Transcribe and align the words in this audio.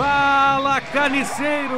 Fala, 0.00 0.80
carniceiros! 0.80 1.76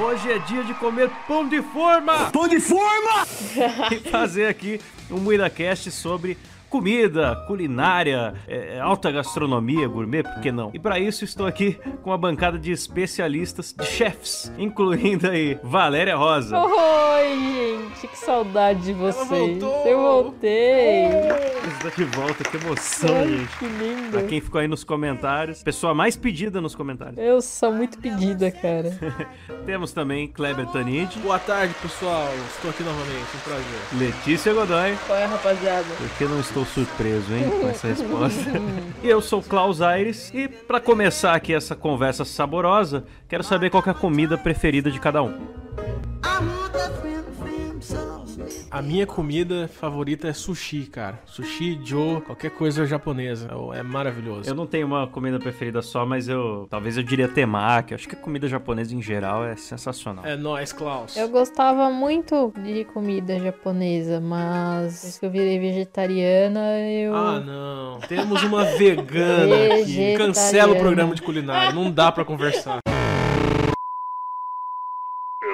Hoje 0.00 0.32
é 0.32 0.38
dia 0.40 0.64
de 0.64 0.74
comer 0.74 1.08
pão 1.28 1.48
de 1.48 1.62
forma! 1.62 2.28
Pão 2.32 2.48
de 2.48 2.58
forma! 2.58 3.24
e 3.94 4.10
fazer 4.10 4.48
aqui 4.48 4.80
um 5.08 5.20
MuidaCast 5.20 5.92
sobre 5.92 6.36
comida, 6.70 7.36
culinária, 7.46 8.34
é, 8.48 8.78
alta 8.80 9.10
gastronomia, 9.10 9.86
gourmet, 9.88 10.22
por 10.22 10.40
que 10.40 10.50
não? 10.52 10.70
E 10.74 10.78
para 10.78 10.98
isso 10.98 11.24
estou 11.24 11.46
aqui 11.46 11.78
com 12.02 12.10
uma 12.10 12.18
bancada 12.18 12.58
de 12.58 12.72
especialistas, 12.72 13.72
de 13.76 13.86
chefs, 13.86 14.52
incluindo 14.58 15.28
aí 15.28 15.58
Valéria 15.62 16.16
Rosa. 16.16 16.58
Oi, 16.58 17.28
gente, 17.94 18.08
que 18.08 18.18
saudade 18.18 18.80
de 18.80 18.92
vocês. 18.92 19.28
voltou! 19.28 19.86
Eu 19.86 20.00
voltei. 20.00 21.06
Está 21.76 21.88
de 21.96 22.04
volta, 22.04 22.44
que 22.44 22.56
emoção, 22.56 23.16
Ai, 23.16 23.28
gente. 23.28 23.56
que 23.58 23.64
lindo. 23.66 24.10
Pra 24.10 24.22
quem 24.22 24.40
ficou 24.40 24.60
aí 24.60 24.68
nos 24.68 24.84
comentários, 24.84 25.62
pessoa 25.62 25.94
mais 25.94 26.16
pedida 26.16 26.60
nos 26.60 26.74
comentários. 26.74 27.18
Eu 27.18 27.40
sou 27.42 27.72
muito 27.72 27.98
pedida, 27.98 28.50
cara. 28.50 28.98
Temos 29.64 29.92
também 29.92 30.28
Kleber 30.28 30.66
Tanid, 30.66 31.16
Boa 31.18 31.38
tarde, 31.38 31.74
pessoal. 31.82 32.28
Estou 32.54 32.70
aqui 32.70 32.82
novamente, 32.82 33.26
um 33.34 33.38
prazer. 33.40 33.64
Letícia 33.98 34.52
Godoy. 34.52 34.96
Qual 35.06 35.18
é, 35.18 35.24
rapaziada? 35.24 35.86
Porque 35.98 36.24
não 36.24 36.40
estou 36.40 36.55
surpreso, 36.64 37.32
hein, 37.34 37.50
com 37.60 37.68
essa 37.68 37.88
resposta. 37.88 38.50
e 39.02 39.08
eu 39.08 39.20
sou 39.20 39.42
Klaus 39.42 39.82
Aires. 39.82 40.30
E 40.32 40.48
pra 40.48 40.80
começar 40.80 41.34
aqui 41.34 41.52
essa 41.52 41.74
conversa 41.74 42.24
saborosa, 42.24 43.04
quero 43.28 43.42
saber 43.42 43.70
qual 43.70 43.82
que 43.82 43.88
é 43.88 43.92
a 43.92 43.94
comida 43.94 44.38
preferida 44.38 44.90
de 44.90 45.00
cada 45.00 45.22
um. 45.22 45.65
A 48.70 48.82
minha 48.82 49.06
comida 49.06 49.68
favorita 49.68 50.28
é 50.28 50.32
sushi, 50.32 50.86
cara. 50.86 51.20
Sushi, 51.24 51.78
Joe, 51.84 52.20
qualquer 52.20 52.50
coisa 52.50 52.84
japonesa. 52.84 53.48
É 53.74 53.82
maravilhoso. 53.82 54.48
Eu 54.48 54.54
não 54.54 54.66
tenho 54.66 54.86
uma 54.86 55.06
comida 55.06 55.38
preferida 55.38 55.80
só, 55.80 56.04
mas 56.04 56.28
eu 56.28 56.66
talvez 56.68 56.96
eu 56.96 57.02
diria 57.02 57.28
temaki. 57.28 57.94
Acho 57.94 58.08
que 58.08 58.16
a 58.16 58.18
comida 58.18 58.48
japonesa 58.48 58.94
em 58.94 59.00
geral 59.00 59.44
é 59.44 59.56
sensacional. 59.56 60.26
É 60.26 60.36
nóis, 60.36 60.72
Klaus. 60.72 61.16
Eu 61.16 61.28
gostava 61.28 61.90
muito 61.90 62.52
de 62.62 62.84
comida 62.84 63.38
japonesa, 63.38 64.20
mas 64.20 64.94
depois 64.94 65.18
que 65.18 65.26
eu 65.26 65.30
virei 65.30 65.58
vegetariana, 65.58 66.80
eu. 66.90 67.14
Ah, 67.14 67.40
não. 67.40 68.00
Temos 68.00 68.42
uma 68.42 68.64
vegana 68.64 69.74
aqui. 69.80 70.16
Cancela 70.16 70.72
o 70.72 70.78
programa 70.78 71.14
de 71.14 71.22
culinária. 71.22 71.72
Não 71.72 71.90
dá 71.90 72.10
pra 72.10 72.24
conversar. 72.24 72.80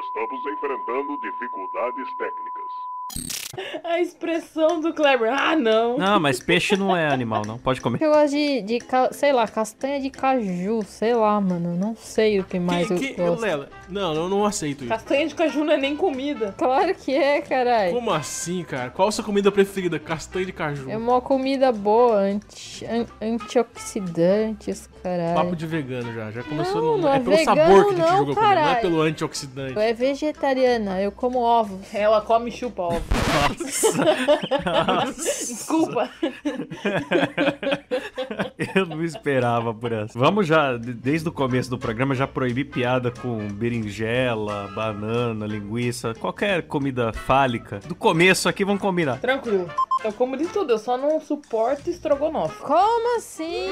Estamos 0.04 0.44
enfrentando 0.46 1.18
dificuldades 1.18 2.08
técnicas. 2.16 2.61
you 3.16 3.41
A 3.84 4.00
expressão 4.00 4.80
do 4.80 4.94
Kleber. 4.94 5.30
Ah, 5.30 5.54
não. 5.54 5.98
Não, 5.98 6.18
mas 6.18 6.40
peixe 6.40 6.74
não 6.76 6.96
é 6.96 7.08
animal, 7.08 7.42
não. 7.46 7.58
Pode 7.58 7.80
comer. 7.82 8.00
Eu 8.00 8.10
gosto 8.10 8.30
de, 8.32 8.62
de 8.62 8.78
sei 9.12 9.30
lá, 9.32 9.46
castanha 9.46 10.00
de 10.00 10.08
caju, 10.08 10.82
sei 10.86 11.14
lá, 11.14 11.38
mano. 11.40 11.76
Não 11.76 11.94
sei 11.94 12.40
o 12.40 12.44
que 12.44 12.58
mais 12.58 12.86
Que- 12.86 12.94
eu 12.94 12.98
que- 12.98 13.12
gosto. 13.14 13.42
Lela, 13.42 13.68
não, 13.90 14.14
eu 14.14 14.28
não 14.28 14.44
aceito 14.46 14.80
isso. 14.84 14.88
Castanha 14.88 15.26
de 15.28 15.34
caju 15.34 15.64
não 15.64 15.74
é 15.74 15.76
nem 15.76 15.94
comida. 15.96 16.54
Claro 16.56 16.94
que 16.94 17.14
é, 17.14 17.42
caralho. 17.42 17.92
Como 17.92 18.10
assim, 18.10 18.62
cara? 18.64 18.88
Qual 18.90 19.08
a 19.08 19.12
sua 19.12 19.22
comida 19.24 19.52
preferida? 19.52 19.98
Castanha 19.98 20.46
de 20.46 20.52
caju. 20.52 20.90
É 20.90 20.96
uma 20.96 21.20
comida 21.20 21.70
boa, 21.72 22.16
anti, 22.20 22.86
an- 22.86 23.06
antioxidantes, 23.20 24.88
caralho. 25.02 25.34
Papo 25.34 25.54
de 25.56 25.66
vegano 25.66 26.10
já. 26.14 26.30
Já 26.30 26.42
começou. 26.42 26.80
Não, 26.80 26.96
no- 26.96 27.02
não 27.02 27.12
é 27.12 27.16
é 27.16 27.20
pelo 27.20 27.36
vegano, 27.36 27.58
sabor 27.60 27.84
que 27.84 27.90
a 27.92 27.96
gente 27.96 28.10
não, 28.10 28.18
jogou 28.18 28.34
comida, 28.34 28.54
não 28.54 28.68
é 28.68 28.74
pelo 28.76 29.00
antioxidante. 29.02 29.74
Eu 29.74 29.80
é 29.82 29.92
vegetariana, 29.92 31.02
eu 31.02 31.12
como 31.12 31.40
ovos. 31.40 31.92
Ela 31.92 32.22
come 32.22 32.48
e 32.48 32.52
chupa 32.52 32.82
ovo. 32.84 33.02
Nossa. 33.48 35.12
Desculpa. 35.14 36.08
Eu 38.74 38.86
não 38.86 39.02
esperava 39.04 39.74
por 39.74 39.92
essa. 39.92 40.18
Vamos 40.18 40.46
já, 40.46 40.76
de- 40.76 40.92
desde 40.94 41.28
o 41.28 41.32
começo 41.32 41.68
do 41.70 41.78
programa, 41.78 42.14
já 42.14 42.26
proibir 42.26 42.64
piada 42.66 43.10
com 43.10 43.48
berinjela, 43.48 44.70
banana, 44.74 45.46
linguiça, 45.46 46.14
qualquer 46.14 46.62
comida 46.62 47.12
fálica. 47.12 47.80
Do 47.86 47.94
começo 47.94 48.48
aqui, 48.48 48.64
vamos 48.64 48.80
combinar. 48.80 49.18
Tranquilo. 49.18 49.68
Eu 50.04 50.12
como 50.12 50.36
de 50.36 50.46
tudo, 50.46 50.72
eu 50.72 50.78
só 50.78 50.96
não 50.98 51.20
suporto 51.20 51.88
estrogonofe. 51.88 52.60
Como 52.62 53.16
assim? 53.18 53.68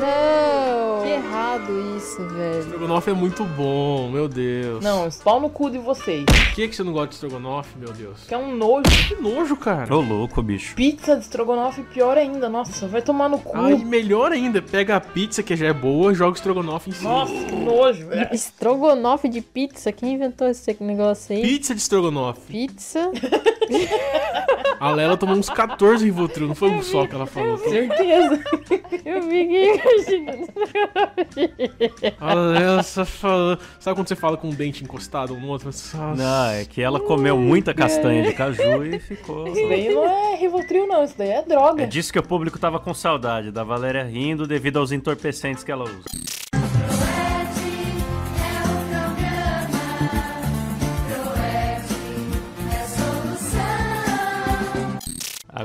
Não! 0.00 1.02
Que 1.02 1.08
errado 1.12 1.96
isso, 1.96 2.22
velho. 2.28 2.58
Estrogonofe 2.60 3.10
é 3.10 3.14
muito 3.14 3.42
bom, 3.44 4.10
meu 4.10 4.28
Deus. 4.28 4.84
Não, 4.84 5.08
pau 5.24 5.40
no 5.40 5.48
cu 5.48 5.70
de 5.70 5.78
vocês. 5.78 6.24
Por 6.26 6.54
que, 6.54 6.68
que 6.68 6.76
você 6.76 6.82
não 6.84 6.92
gosta 6.92 7.08
de 7.08 7.14
estrogonofe, 7.14 7.78
meu 7.78 7.90
Deus? 7.92 8.24
Que 8.24 8.34
é 8.34 8.38
um 8.38 8.54
nojo. 8.54 8.85
Que 8.86 9.14
nojo, 9.16 9.56
cara. 9.56 9.94
Ô, 9.94 10.00
louco, 10.00 10.42
bicho. 10.42 10.74
Pizza 10.74 11.16
de 11.16 11.22
estrogonofe 11.22 11.82
pior 11.82 12.16
ainda. 12.16 12.48
Nossa, 12.48 12.86
vai 12.86 13.02
tomar 13.02 13.28
no 13.28 13.38
cu. 13.38 13.56
Ai, 13.56 13.76
melhor 13.76 14.32
ainda, 14.32 14.60
pega 14.60 14.96
a 14.96 15.00
pizza 15.00 15.42
que 15.42 15.56
já 15.56 15.66
é 15.66 15.72
boa, 15.72 16.14
joga 16.14 16.36
estrogonofe 16.36 16.90
em 16.90 16.92
cima. 16.92 17.10
Nossa, 17.10 17.32
que 17.32 17.54
nojo, 17.54 18.06
velho. 18.08 18.28
Estrogonofe 18.32 19.28
de 19.28 19.40
pizza? 19.40 19.92
Quem 19.92 20.14
inventou 20.14 20.48
esse 20.48 20.76
negócio 20.80 21.34
aí? 21.34 21.42
Pizza 21.42 21.74
de 21.74 21.80
estrogonofe. 21.80 22.40
Pizza? 22.46 23.10
A 24.78 24.90
Lela 24.92 25.16
tomou 25.16 25.36
uns 25.36 25.48
14 25.48 26.04
Rivotril, 26.04 26.46
não 26.46 26.54
foi 26.54 26.70
um 26.70 26.82
só 26.82 27.06
que 27.06 27.14
ela 27.14 27.26
falou. 27.26 27.56
Certeza. 27.58 28.44
Eu 29.04 29.22
fiquei 29.22 29.74
imaginando. 29.74 30.48
A 32.20 32.34
Lela 32.34 32.82
só 32.82 33.04
falou. 33.04 33.58
Sabe 33.80 33.96
quando 33.96 34.08
você 34.08 34.16
fala 34.16 34.36
com 34.36 34.48
um 34.48 34.54
dente 34.54 34.84
encostado 34.84 35.34
um 35.34 35.40
no 35.40 35.48
outro? 35.48 35.66
Nossa. 35.66 36.14
Não, 36.14 36.50
é 36.50 36.64
que 36.64 36.82
ela 36.82 37.00
comeu 37.00 37.38
muita 37.38 37.72
castanha 37.72 38.22
de 38.22 38.32
caju 38.34 38.75
e 38.84 38.98
ficou. 38.98 39.46
Isso 39.48 39.68
daí 39.68 39.94
não 39.94 40.04
é 40.04 40.36
Rivotril, 40.36 40.86
não. 40.86 41.04
Isso 41.04 41.14
daí 41.16 41.30
é 41.30 41.42
droga. 41.42 41.84
É 41.84 41.86
disso 41.86 42.12
que 42.12 42.18
o 42.18 42.22
público 42.22 42.58
tava 42.58 42.78
com 42.78 42.92
saudade, 42.92 43.50
da 43.50 43.64
Valéria 43.64 44.02
rindo 44.04 44.46
devido 44.46 44.78
aos 44.78 44.92
entorpecentes 44.92 45.62
que 45.62 45.72
ela 45.72 45.84
usa. 45.84 46.04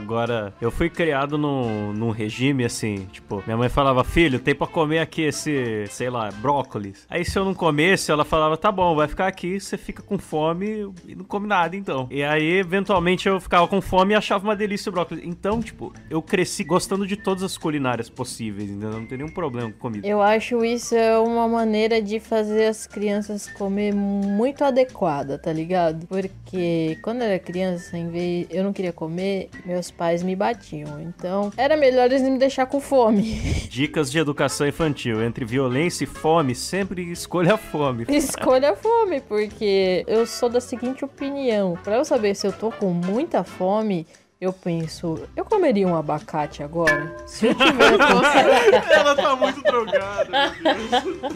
Agora, 0.02 0.54
eu 0.60 0.72
fui 0.72 0.90
criado 0.90 1.38
num, 1.38 1.94
num 1.94 2.10
regime 2.10 2.66
assim, 2.66 3.08
tipo, 3.12 3.44
minha 3.46 3.56
mãe 3.56 3.70
falava, 3.70 4.04
filho, 4.04 4.40
tem 4.40 4.56
pra 4.56 4.68
comer 4.68 5.00
aqui 5.00 5.22
esse, 5.22 5.86
sei 5.88 6.10
lá, 6.10 6.30
brócolis. 6.42 7.06
Aí 7.10 7.24
se 7.24 7.38
eu 7.38 7.46
não 7.46 7.54
comesse, 7.54 8.12
ela 8.12 8.26
falava, 8.26 8.58
tá 8.58 8.72
bom, 8.72 8.96
vai 8.96 9.08
ficar 9.08 9.28
aqui, 9.28 9.60
você 9.60 9.78
fica 9.78 10.02
com 10.02 10.18
fome 10.18 10.92
e 11.08 11.16
não 11.16 11.24
come 11.24 11.48
nada 11.48 11.76
então. 11.76 12.08
E 12.10 12.24
aí, 12.24 12.58
eventualmente, 12.58 13.28
eu 13.28 13.40
ficava 13.40 13.68
com 13.68 13.80
fome 13.80 14.14
e 14.14 14.16
achava 14.16 14.44
uma 14.44 14.56
delícia 14.56 14.90
o 14.90 14.94
brócolis. 14.94 15.24
Então, 15.24 15.62
tipo, 15.62 15.94
eu 16.10 16.22
cresci 16.22 16.64
gostando 16.64 17.06
de 17.06 17.16
todas 17.16 17.44
as 17.44 17.58
culinárias 17.58 18.10
possíveis, 18.10 18.70
entendeu? 18.70 18.92
Não 18.92 19.06
tem 19.06 19.18
nenhum 19.20 19.32
problema 19.32 19.72
com 19.72 19.78
comida. 19.78 20.08
Eu 20.08 20.22
acho 20.22 20.66
isso 20.66 20.96
é 20.96 21.18
uma 21.20 21.48
maneira 21.48 22.02
de 22.02 22.20
fazer 22.20 22.66
as 22.66 22.88
crianças 22.88 23.48
comer 23.52 23.94
muito 23.94 24.64
adequada, 24.64 25.38
tá 25.38 25.54
ligado? 25.54 26.08
Porque 26.08 26.98
quando 27.02 27.22
eu 27.22 27.28
era 27.28 27.40
criança, 27.40 27.98
em 27.98 28.10
vez 28.10 28.48
eu 28.50 28.64
não 28.64 28.74
queria 28.74 28.94
comer, 28.94 29.50
meus 29.66 29.91
pais 29.92 30.24
me 30.24 30.36
batiam. 30.36 31.00
Então, 31.02 31.52
era 31.56 31.78
melhor 31.78 32.06
eles 32.06 32.22
me 32.22 32.38
deixar 32.38 32.66
com 32.66 32.80
fome. 32.80 33.22
Dicas 33.70 34.12
de 34.12 34.20
educação 34.20 34.68
infantil. 34.68 35.24
Entre 35.24 35.46
violência 35.46 36.04
e 36.04 36.08
fome, 36.08 36.56
sempre 36.56 37.12
escolha 37.12 37.56
a 37.56 37.58
fome. 37.58 38.06
Escolha 38.10 38.72
a 38.72 38.76
fome, 38.76 39.22
porque 39.22 40.04
eu 40.08 40.26
sou 40.26 40.50
da 40.50 40.62
seguinte 40.62 41.04
opinião. 41.04 41.78
Pra 41.84 41.98
eu 41.98 42.06
saber 42.06 42.36
se 42.36 42.48
eu 42.48 42.54
tô 42.54 42.72
com 42.72 42.92
muita 42.92 43.44
fome, 43.44 44.08
eu 44.42 44.52
penso, 44.52 45.22
eu 45.36 45.46
comeria 45.46 45.88
um 45.88 45.96
abacate 45.96 46.64
agora? 46.64 47.16
Se 47.28 47.46
eu 47.46 47.54
tiver 47.54 47.92
com... 47.96 48.92
Ela 48.92 49.16
tá 49.16 49.36
muito 49.36 49.62
drogada. 49.62 50.52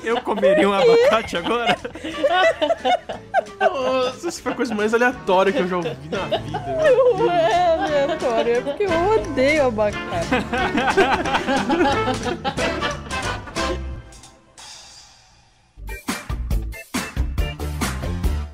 Eu 0.04 0.20
comeria 0.22 0.68
um 0.68 0.74
abacate 0.74 1.38
agora? 1.38 1.78
Nossa, 3.60 4.28
isso 4.28 4.42
foi 4.42 4.54
a 4.54 4.56
coisa 4.56 4.74
mais 4.74 4.92
aleatória 4.92 5.54
que 5.54 5.60
eu 5.60 5.68
já 5.68 5.78
ouvi 5.78 5.90
na 5.90 6.38
vida. 6.38 6.60
Não 7.16 7.32
é 7.32 7.76
aleatório, 7.76 8.54
é 8.54 8.62
porque 8.62 8.84
eu 8.86 9.10
odeio 9.12 9.68
abacate. 9.68 10.30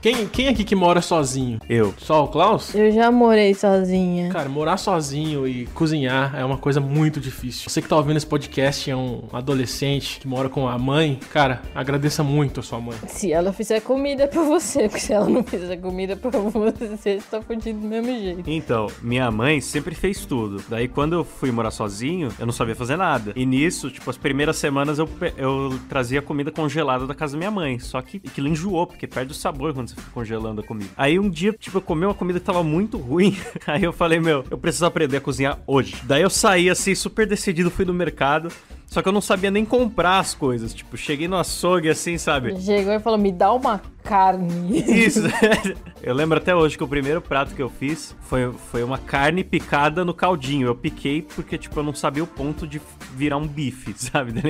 Quem, 0.02 0.28
quem 0.28 0.48
aqui 0.48 0.64
que 0.64 0.74
mora 0.74 1.00
sozinho? 1.00 1.60
Eu. 1.70 1.94
Só 2.00 2.24
o 2.24 2.28
Klaus? 2.28 2.74
Eu 2.74 2.92
já 2.92 3.12
morei 3.12 3.54
sozinha. 3.54 4.30
Cara, 4.32 4.50
morar 4.50 4.78
sozinho 4.78 5.48
e 5.48 5.68
cozinhar 5.68 6.34
é 6.36 6.44
uma 6.44 6.58
coisa 6.58 6.82
muito 6.82 7.20
difícil. 7.20 7.70
Você 7.70 7.84
que 7.84 7.88
tá 7.88 7.96
ouvindo 7.96 8.18
esse 8.18 8.26
podcast 8.26 8.90
é 8.90 8.96
um 8.96 9.26
adolescente 9.32 10.20
que 10.20 10.28
mora 10.28 10.50
com 10.50 10.68
a 10.68 10.76
mãe, 10.76 11.20
cara, 11.32 11.62
agradeça 11.76 12.24
muito 12.24 12.62
a 12.62 12.64
sua 12.64 12.82
mãe. 12.82 12.98
Se 13.10 13.32
ela 13.32 13.54
fizer 13.54 13.80
comida 13.82 14.28
pra 14.28 14.42
você, 14.42 14.90
porque 14.90 15.02
se 15.02 15.14
ela 15.14 15.30
não 15.30 15.44
fizer 15.44 15.78
comida 15.78 16.16
pra 16.16 16.32
você, 16.32 16.88
você 16.98 17.20
tá 17.30 17.40
fudido 17.40 17.80
do 17.80 17.88
mesmo 17.88 18.08
jeito. 18.08 18.50
Então, 18.50 18.88
minha 19.04 19.30
mãe 19.30 19.62
sempre 19.62 19.94
fez 19.94 20.26
tudo. 20.26 20.64
Daí, 20.68 20.88
quando 20.88 21.14
eu 21.14 21.24
fui 21.24 21.52
morar 21.52 21.70
sozinho, 21.70 22.30
eu 22.40 22.46
não 22.48 22.54
sabia 22.54 22.76
fazer 22.76 22.98
nada. 22.98 23.34
E 23.36 23.46
nisso, 23.46 23.92
tipo, 23.92 24.10
as 24.10 24.18
primeiras 24.18 24.58
semanas 24.58 24.98
eu, 24.98 25.08
eu 25.38 25.80
trazia 25.88 26.24
comida 26.24 26.50
congelada 26.50 27.06
da 27.06 27.14
casa 27.14 27.34
da 27.34 27.38
minha 27.38 27.52
mãe. 27.52 27.78
Só 27.78 28.02
que 28.02 28.20
aquilo 28.26 28.48
enjoou, 28.48 28.88
porque 28.88 29.06
perde 29.06 29.32
o 29.32 29.36
sabor 29.36 29.76
quando 29.76 29.91
você 29.92 29.96
fica 29.96 30.12
congelando 30.12 30.62
a 30.62 30.64
comida. 30.64 30.90
Aí 30.98 31.20
um 31.20 31.30
dia, 31.30 31.54
tipo, 31.54 31.78
eu 31.78 31.82
comi 31.82 32.06
uma 32.06 32.14
comida 32.14 32.40
que 32.40 32.46
tava 32.46 32.64
muito 32.64 32.98
ruim. 32.98 33.38
Aí 33.68 33.84
eu 33.84 33.94
falei, 33.94 34.20
meu, 34.20 34.44
eu 34.50 34.58
preciso 34.58 34.86
aprender 34.86 35.18
a 35.18 35.22
cozinhar 35.22 35.60
hoje. 35.68 35.96
Daí 36.04 36.22
eu 36.22 36.30
saí 36.30 36.70
assim, 36.70 36.96
super 36.96 37.28
decidido, 37.28 37.70
fui 37.70 37.86
no 37.86 37.94
mercado. 37.94 38.50
Só 38.88 39.02
que 39.02 39.08
eu 39.08 39.14
não 39.14 39.22
sabia 39.22 39.50
nem 39.50 39.64
comprar 39.64 40.20
as 40.20 40.34
coisas. 40.34 40.74
Tipo, 40.74 40.98
cheguei 40.98 41.28
no 41.28 41.38
açougue 41.38 41.90
assim, 41.90 42.18
sabe? 42.18 42.60
Chegou 42.60 42.94
e 42.94 43.00
falou, 43.00 43.18
me 43.18 43.32
dá 43.32 43.54
uma 43.54 43.82
carne. 44.04 44.80
Isso. 44.88 45.22
Eu 46.04 46.16
lembro 46.16 46.40
até 46.40 46.56
hoje 46.56 46.76
que 46.76 46.84
o 46.84 46.88
primeiro 46.88 47.22
prato 47.22 47.54
que 47.54 47.62
eu 47.62 47.70
fiz 47.70 48.16
foi, 48.22 48.52
foi 48.72 48.84
uma 48.84 48.98
carne 48.98 49.44
picada 49.44 50.04
no 50.04 50.16
caldinho. 50.16 50.66
Eu 50.68 50.74
piquei 50.74 51.22
porque, 51.22 51.60
tipo, 51.60 51.80
eu 51.80 51.84
não 51.84 51.94
sabia 51.94 52.24
o 52.24 52.28
ponto 52.28 52.66
de 52.66 52.82
virar 53.14 53.38
um 53.38 53.46
bife, 53.48 53.94
sabe? 54.02 54.34
Tá? 54.34 54.42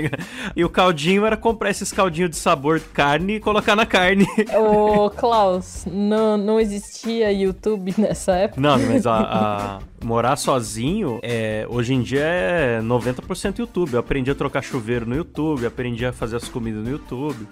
E 0.56 0.64
o 0.64 0.70
caldinho 0.70 1.26
era 1.26 1.36
comprar 1.36 1.70
esses 1.70 1.92
caldinhos 1.92 2.30
de 2.30 2.38
sabor 2.38 2.80
carne 2.94 3.36
e 3.36 3.40
colocar 3.42 3.76
na 3.76 3.86
carne. 3.86 4.26
Ô, 4.58 5.10
Klaus, 5.10 5.84
não, 5.92 6.38
não 6.38 6.58
existia 6.58 7.30
YouTube 7.34 7.94
nessa 7.98 8.32
época? 8.32 8.62
Não, 8.62 8.80
mas 8.80 9.06
a, 9.06 9.18
a- 9.18 9.80
morar 10.02 10.38
sozinho, 10.38 11.20
é, 11.22 11.66
hoje 11.70 11.94
em 11.94 12.02
dia 12.02 12.24
é 12.24 12.80
90% 12.82 13.60
YouTube. 13.60 13.94
Eu 13.96 14.00
aprendi 14.00 14.32
a 14.32 14.36
trocar 14.36 14.62
chuveiro 14.64 15.06
no 15.06 15.18
YouTube, 15.18 15.66
aprendi 15.66 16.06
a 16.06 16.14
fazer 16.14 16.38
as 16.38 16.48
comidas 16.48 16.82
no 16.82 16.90
YouTube. 16.92 17.46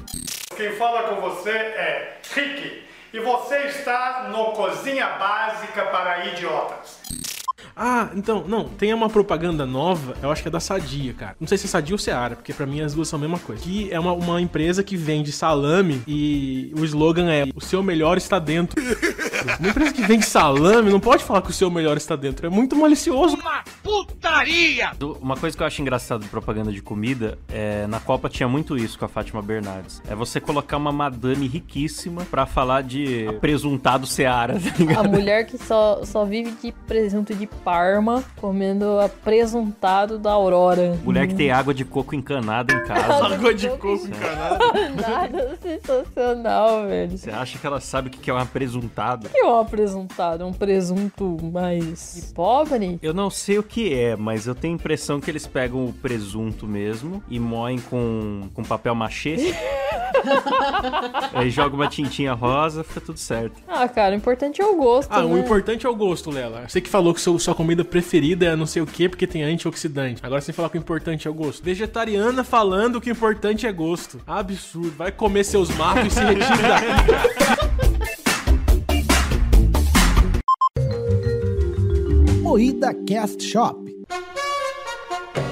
Quem 0.59 0.75
fala 0.75 1.03
com 1.03 1.21
você 1.21 1.51
é 1.51 2.17
Rick 2.33 2.83
e 3.13 3.19
você 3.21 3.59
está 3.67 4.23
no 4.27 4.51
Cozinha 4.51 5.07
Básica 5.11 5.85
para 5.85 6.25
Idiotas. 6.25 6.99
Ah, 7.81 8.09
então, 8.13 8.43
não, 8.45 8.65
tem 8.65 8.93
uma 8.93 9.09
propaganda 9.09 9.65
nova, 9.65 10.13
eu 10.21 10.29
acho 10.29 10.41
que 10.41 10.49
é 10.49 10.51
da 10.51 10.59
Sadia, 10.59 11.13
cara. 11.13 11.35
Não 11.39 11.47
sei 11.47 11.57
se 11.57 11.65
é 11.65 11.69
Sadia 11.69 11.95
ou 11.95 11.97
Seara, 11.97 12.35
porque 12.35 12.53
pra 12.53 12.65
mim 12.65 12.81
as 12.81 12.93
duas 12.93 13.07
são 13.07 13.17
a 13.17 13.21
mesma 13.21 13.39
coisa. 13.39 13.61
Que 13.63 13.89
é 13.89 13.97
uma, 13.97 14.11
uma 14.11 14.41
empresa 14.41 14.83
que 14.83 14.97
vende 14.97 15.31
salame 15.31 16.01
e 16.05 16.73
o 16.77 16.83
slogan 16.83 17.31
é: 17.31 17.45
O 17.55 17.61
seu 17.61 17.81
melhor 17.81 18.17
está 18.17 18.37
dentro. 18.37 18.81
Uma 19.59 19.69
empresa 19.69 19.93
que 19.93 20.01
vende 20.01 20.25
salame 20.25 20.91
não 20.91 20.99
pode 20.99 21.23
falar 21.23 21.41
que 21.41 21.49
o 21.49 21.53
seu 21.53 21.71
melhor 21.71 21.95
está 21.95 22.17
dentro. 22.17 22.45
É 22.45 22.49
muito 22.49 22.75
malicioso. 22.75 23.37
Uma 25.21 25.37
coisa 25.37 25.55
que 25.55 25.63
eu 25.63 25.67
acho 25.67 25.81
engraçado 25.81 26.21
de 26.21 26.27
propaganda 26.27 26.73
de 26.73 26.81
comida 26.81 27.37
é 27.47 27.87
na 27.87 28.01
Copa 28.01 28.27
tinha 28.27 28.49
muito 28.49 28.75
isso 28.75 28.99
com 28.99 29.05
a 29.05 29.07
Fátima 29.07 29.41
Bernardes. 29.41 30.01
É 30.09 30.13
você 30.13 30.41
colocar 30.41 30.75
uma 30.75 30.91
madame 30.91 31.47
riquíssima 31.47 32.25
pra 32.25 32.45
falar 32.45 32.83
de 32.83 33.27
presuntado 33.39 34.05
Seara, 34.05 34.59
tá 34.59 34.71
ligado? 34.77 35.05
A 35.05 35.07
mulher 35.07 35.45
que 35.45 35.57
só, 35.57 36.03
só 36.03 36.25
vive 36.25 36.51
de 36.61 36.73
presunto 36.85 37.33
de 37.33 37.47
Parma, 37.69 38.23
comendo 38.37 38.99
apresuntado 38.99 40.17
da 40.17 40.31
Aurora. 40.31 40.97
Mulher 41.03 41.27
que 41.27 41.35
tem 41.35 41.51
água 41.51 41.71
de 41.71 41.85
coco 41.85 42.15
encanada 42.15 42.73
em 42.73 42.83
casa. 42.83 43.27
Água 43.35 43.53
de 43.53 43.69
coco 43.69 44.07
encanada. 44.07 44.57
Nada 44.99 45.55
sensacional, 45.61 46.87
velho. 46.87 47.15
Você 47.15 47.29
acha 47.29 47.59
que 47.59 47.67
ela 47.67 47.79
sabe 47.79 48.07
o 48.07 48.11
que 48.11 48.17
que 48.17 48.31
é 48.31 48.33
um 48.33 48.39
apresuntado? 48.39 49.27
O 49.27 49.29
que 49.29 49.37
é 49.37 49.45
um 49.45 49.59
apresentado? 49.59 50.47
Um 50.47 50.51
presunto 50.51 51.37
mais 51.43 52.15
de 52.15 52.33
pobre? 52.33 52.97
Eu 53.03 53.13
não 53.13 53.29
sei 53.29 53.59
o 53.59 53.63
que 53.63 53.93
é, 53.93 54.15
mas 54.15 54.47
eu 54.47 54.55
tenho 54.55 54.73
a 54.73 54.75
impressão 54.75 55.21
que 55.21 55.29
eles 55.29 55.45
pegam 55.45 55.85
o 55.85 55.93
presunto 55.93 56.65
mesmo 56.65 57.23
e 57.29 57.39
moem 57.39 57.77
com, 57.77 58.49
com 58.51 58.63
papel 58.63 58.95
machê. 58.95 59.53
Aí 61.33 61.49
joga 61.49 61.75
uma 61.75 61.87
tintinha 61.87 62.33
rosa, 62.33 62.83
fica 62.83 63.01
tudo 63.01 63.17
certo. 63.19 63.61
Ah, 63.67 63.87
cara, 63.87 64.13
o 64.13 64.17
importante 64.17 64.61
é 64.61 64.65
o 64.65 64.75
gosto, 64.75 65.09
Ah, 65.11 65.19
né? 65.21 65.25
o 65.25 65.37
importante 65.37 65.85
é 65.85 65.89
o 65.89 65.95
gosto, 65.95 66.29
Lela. 66.29 66.67
Você 66.67 66.81
que 66.81 66.89
falou 66.89 67.13
que 67.13 67.21
seu, 67.21 67.37
sua 67.39 67.55
comida 67.55 67.83
preferida 67.85 68.45
é 68.45 68.55
não 68.55 68.65
sei 68.65 68.81
o 68.81 68.85
que 68.87 69.07
porque 69.09 69.25
tem 69.27 69.43
antioxidante. 69.43 70.21
Agora 70.23 70.41
você 70.41 70.51
falar 70.53 70.69
que 70.69 70.77
o 70.77 70.79
importante 70.79 71.27
é 71.27 71.31
o 71.31 71.33
gosto. 71.33 71.63
Vegetariana 71.63 72.43
falando 72.43 72.99
que 73.01 73.09
o 73.09 73.13
importante 73.13 73.65
é 73.67 73.71
gosto. 73.71 74.19
Absurdo. 74.25 74.91
Vai 74.97 75.11
comer 75.11 75.43
seus 75.43 75.69
matos 75.75 76.07
e 76.07 76.09
se 76.11 76.19
retire 76.19 76.61
daqui. 76.61 77.89
Moída 82.41 82.93
Cast 83.05 83.43
Shop. 83.43 83.77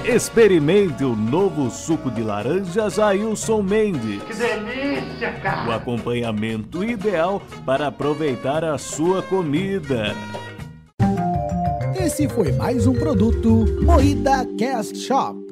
Experimente 0.08 1.04
o 1.04 1.14
novo 1.14 1.70
suco 1.70 2.10
de 2.10 2.22
laranjas 2.22 2.98
Ailson 2.98 3.60
Mendes. 3.60 4.22
Que 4.22 4.32
delícia, 4.32 5.32
cara! 5.42 5.68
O 5.68 5.72
acompanhamento 5.74 6.82
ideal 6.82 7.42
para 7.66 7.88
aproveitar 7.88 8.64
a 8.64 8.78
sua 8.78 9.22
comida. 9.22 10.14
Esse 11.94 12.26
foi 12.26 12.52
mais 12.52 12.86
um 12.86 12.94
produto 12.94 13.66
Moída 13.82 14.46
Cast 14.58 14.96
Shop. 14.96 15.47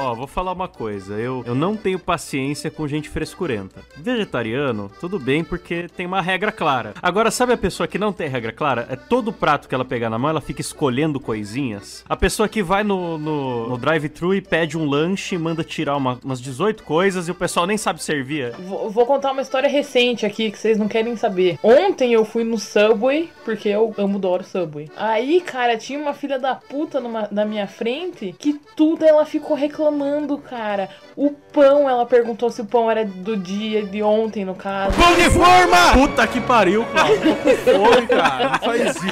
Ó, 0.00 0.14
vou 0.14 0.26
falar 0.26 0.52
uma 0.52 0.66
coisa. 0.68 1.14
Eu, 1.14 1.44
eu 1.46 1.54
não 1.54 1.76
tenho 1.76 1.98
paciência 1.98 2.70
com 2.70 2.88
gente 2.88 3.08
frescurenta. 3.10 3.82
Vegetariano, 3.96 4.90
tudo 4.98 5.18
bem, 5.18 5.44
porque 5.44 5.86
tem 5.96 6.06
uma 6.06 6.20
regra 6.22 6.50
clara. 6.50 6.94
Agora, 7.02 7.30
sabe 7.30 7.52
a 7.52 7.56
pessoa 7.58 7.86
que 7.86 7.98
não 7.98 8.12
tem 8.12 8.28
regra 8.28 8.50
clara? 8.52 8.86
É 8.90 8.96
todo 8.96 9.32
prato 9.32 9.68
que 9.68 9.74
ela 9.74 9.84
pegar 9.84 10.08
na 10.08 10.18
mão, 10.18 10.30
ela 10.30 10.40
fica 10.40 10.60
escolhendo 10.60 11.20
coisinhas. 11.20 12.04
A 12.08 12.16
pessoa 12.16 12.48
que 12.48 12.62
vai 12.62 12.82
no, 12.82 13.18
no, 13.18 13.68
no 13.68 13.76
drive-thru 13.78 14.34
e 14.34 14.40
pede 14.40 14.78
um 14.78 14.88
lanche, 14.88 15.36
manda 15.36 15.62
tirar 15.62 15.96
uma- 15.96 16.18
umas 16.24 16.40
18 16.40 16.82
coisas 16.82 17.28
e 17.28 17.30
o 17.30 17.34
pessoal 17.34 17.66
nem 17.66 17.76
sabe 17.76 18.02
servir. 18.02 18.52
Vou, 18.58 18.90
vou 18.90 19.04
contar 19.06 19.32
uma 19.32 19.42
história 19.42 19.68
recente 19.68 20.24
aqui 20.24 20.50
que 20.50 20.58
vocês 20.58 20.78
não 20.78 20.88
querem 20.88 21.14
saber. 21.16 21.58
Ontem 21.62 22.12
eu 22.14 22.24
fui 22.24 22.42
no 22.44 22.58
Subway, 22.58 23.28
porque 23.44 23.68
eu 23.68 23.94
amo 23.98 24.16
adoro 24.16 24.44
Subway. 24.44 24.90
Aí, 24.96 25.40
cara, 25.40 25.76
tinha 25.76 25.98
uma 25.98 26.12
filha 26.14 26.38
da 26.38 26.54
puta 26.54 27.00
numa- 27.00 27.28
na 27.30 27.44
minha 27.44 27.66
frente 27.66 28.34
que 28.38 28.54
tudo 28.76 29.04
ela 29.04 29.24
ficou 29.24 29.56
reclamando, 29.56 29.89
cara. 30.38 30.88
O 31.16 31.30
pão, 31.30 31.88
ela 31.88 32.06
perguntou 32.06 32.50
se 32.50 32.60
o 32.60 32.64
pão 32.64 32.90
era 32.90 33.04
do 33.04 33.36
dia 33.36 33.82
de 33.84 34.02
ontem, 34.02 34.44
no 34.44 34.54
caso. 34.54 34.96
Pão 34.96 35.14
de 35.14 35.30
forma! 35.30 35.92
Puta 35.92 36.26
que 36.26 36.40
pariu, 36.40 36.84
com 36.84 36.96
fome, 37.94 38.06
cara. 38.06 38.50
Não 38.50 38.58
faz 38.60 38.96
isso. 38.96 39.06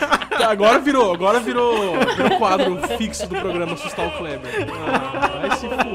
Agora 0.48 0.78
virou, 0.78 1.12
agora 1.12 1.40
virou, 1.40 1.74
virou 2.16 2.38
quadro 2.38 2.78
fixo 2.96 3.26
do 3.26 3.36
programa 3.36 3.72
Assustar 3.72 4.06
o 4.06 4.10
Kleber. 4.18 4.66
Ah, 4.86 5.38
vai 5.40 5.50
se 5.56 5.68
fuder, 5.68 5.87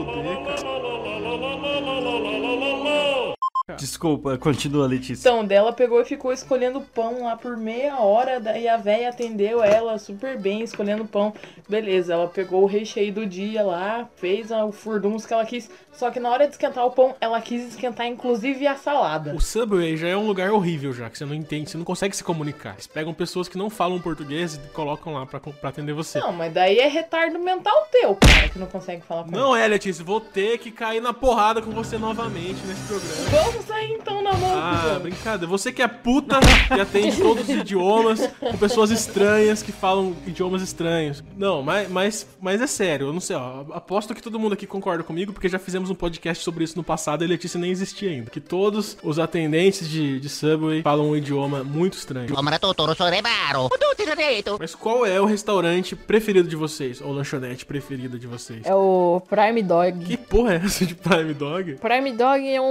Desculpa, 3.78 4.38
continua, 4.38 4.86
Letícia. 4.86 5.30
Então, 5.30 5.46
dela 5.46 5.72
pegou 5.72 6.02
e 6.02 6.04
ficou 6.04 6.34
escolhendo 6.34 6.82
pão 6.82 7.24
lá 7.24 7.38
por 7.38 7.56
meia 7.56 7.98
hora, 7.98 8.38
daí 8.38 8.68
a 8.68 8.76
véia 8.76 9.08
atendeu 9.08 9.64
ela 9.64 9.98
super 9.98 10.38
bem, 10.38 10.62
escolhendo 10.62 11.06
pão. 11.06 11.34
Beleza, 11.70 12.14
ela 12.14 12.28
pegou 12.28 12.64
o 12.64 12.66
recheio 12.66 13.14
do 13.14 13.26
dia 13.26 13.64
lá, 13.64 14.06
fez 14.18 14.52
o 14.52 14.74
furdunço 14.74 15.26
que 15.26 15.34
ela 15.34 15.46
quis, 15.46 15.70
só 15.94 16.12
que 16.12 16.20
na 16.20 16.30
hora 16.30 16.46
de 16.46 16.52
esquentar 16.52 16.86
o 16.86 16.92
pão, 16.92 17.16
ela 17.22 17.40
quis 17.40 17.70
esquentar 17.70 18.06
inclusive 18.06 18.68
a 18.68 18.76
salada. 18.76 19.34
O 19.34 19.40
Subway 19.40 19.96
já 19.96 20.10
é 20.10 20.18
um 20.18 20.28
lugar 20.28 20.52
horrível 20.52 20.92
já, 20.92 21.10
que 21.10 21.18
você 21.18 21.24
não 21.24 21.34
entende, 21.34 21.70
você 21.70 21.78
não 21.78 21.86
consegue 21.86 22.18
se 22.18 22.24
comunicar. 22.24 22.74
Eles 22.74 22.88
pegam 22.88 23.14
pessoas 23.14 23.48
que 23.48 23.58
não 23.58 23.70
falam 23.70 23.98
português 24.02 24.56
e 24.56 24.60
colocam 24.74 25.14
lá 25.14 25.26
pra, 25.26 25.40
pra 25.40 25.70
atender 25.70 25.94
você. 25.94 26.20
Não, 26.20 26.34
mas 26.34 26.52
daí 26.52 26.80
é 26.80 26.88
retardo 26.90 27.40
mental 27.40 27.88
teu, 27.90 28.14
cara, 28.18 28.50
que 28.50 28.60
não 28.60 28.68
consegue 28.68 29.04
falar 29.04 29.24
com 29.24 29.32
Não 29.32 29.56
é, 29.56 29.66
Letícia, 29.66 30.04
vou 30.04 30.20
ter 30.20 30.58
que 30.58 30.70
cair 30.70 31.02
na 31.02 31.14
porrada 31.14 31.62
com 31.62 31.72
você 31.72 31.98
novamente 31.98 32.60
nesse 32.68 32.86
programa. 32.88 33.30
Vamos 33.30 33.53
sair 33.62 33.92
então 33.94 34.22
na 34.22 34.34
mão, 34.34 34.58
Ah, 34.58 35.00
brincadeira. 35.02 35.48
Você 35.48 35.72
que 35.72 35.82
é 35.82 35.88
puta 35.88 36.40
e 36.76 36.80
atende 36.80 37.18
todos 37.18 37.44
os 37.44 37.50
idiomas 37.50 38.28
com 38.40 38.58
pessoas 38.58 38.92
estranhas 38.92 39.62
que 39.62 39.72
falam 39.72 40.16
idiomas 40.26 40.62
estranhos. 40.62 41.24
Não, 41.38 41.62
mas, 41.62 41.90
mas, 41.90 42.28
mas 42.42 42.62
é 42.62 42.68
sério, 42.68 43.08
eu 43.08 43.14
não 43.14 43.20
sei, 43.20 43.36
ó. 43.36 43.64
Aposto 43.74 44.14
que 44.14 44.22
todo 44.22 44.40
mundo 44.40 44.54
aqui 44.54 44.66
concorda 44.66 45.04
comigo, 45.04 45.34
porque 45.34 45.50
já 45.50 45.60
fizemos 45.60 45.90
um 45.90 45.96
podcast 45.96 46.44
sobre 46.44 46.64
isso 46.64 46.76
no 46.78 46.84
passado 46.84 47.24
e 47.24 47.26
a 47.26 47.30
Letícia 47.30 47.60
nem 47.60 47.72
existia 47.72 48.10
ainda. 48.10 48.30
Que 48.30 48.40
todos 48.40 48.98
os 49.04 49.20
atendentes 49.20 49.88
de, 49.90 50.20
de 50.20 50.30
Subway 50.30 50.82
falam 50.82 51.10
um 51.10 51.16
idioma 51.16 51.64
muito 51.64 51.94
estranho. 51.98 52.30
Mas 54.60 54.76
qual 54.76 55.06
é 55.06 55.20
o 55.20 55.26
restaurante 55.26 55.96
preferido 55.96 56.48
de 56.48 56.56
vocês? 56.56 57.02
Ou 57.02 57.12
lanchonete 57.12 57.66
preferida 57.66 58.18
de 58.18 58.28
vocês? 58.28 58.62
É 58.66 58.74
o 58.76 59.22
Prime 59.30 59.62
Dog. 59.64 60.06
Que 60.06 60.18
porra 60.18 60.54
é 60.54 60.58
essa 60.58 60.86
de 60.86 60.96
Prime 60.96 61.34
Dog? 61.34 61.74
Prime 61.76 62.12
Dog 62.14 62.48
é 62.48 62.62
um, 62.62 62.66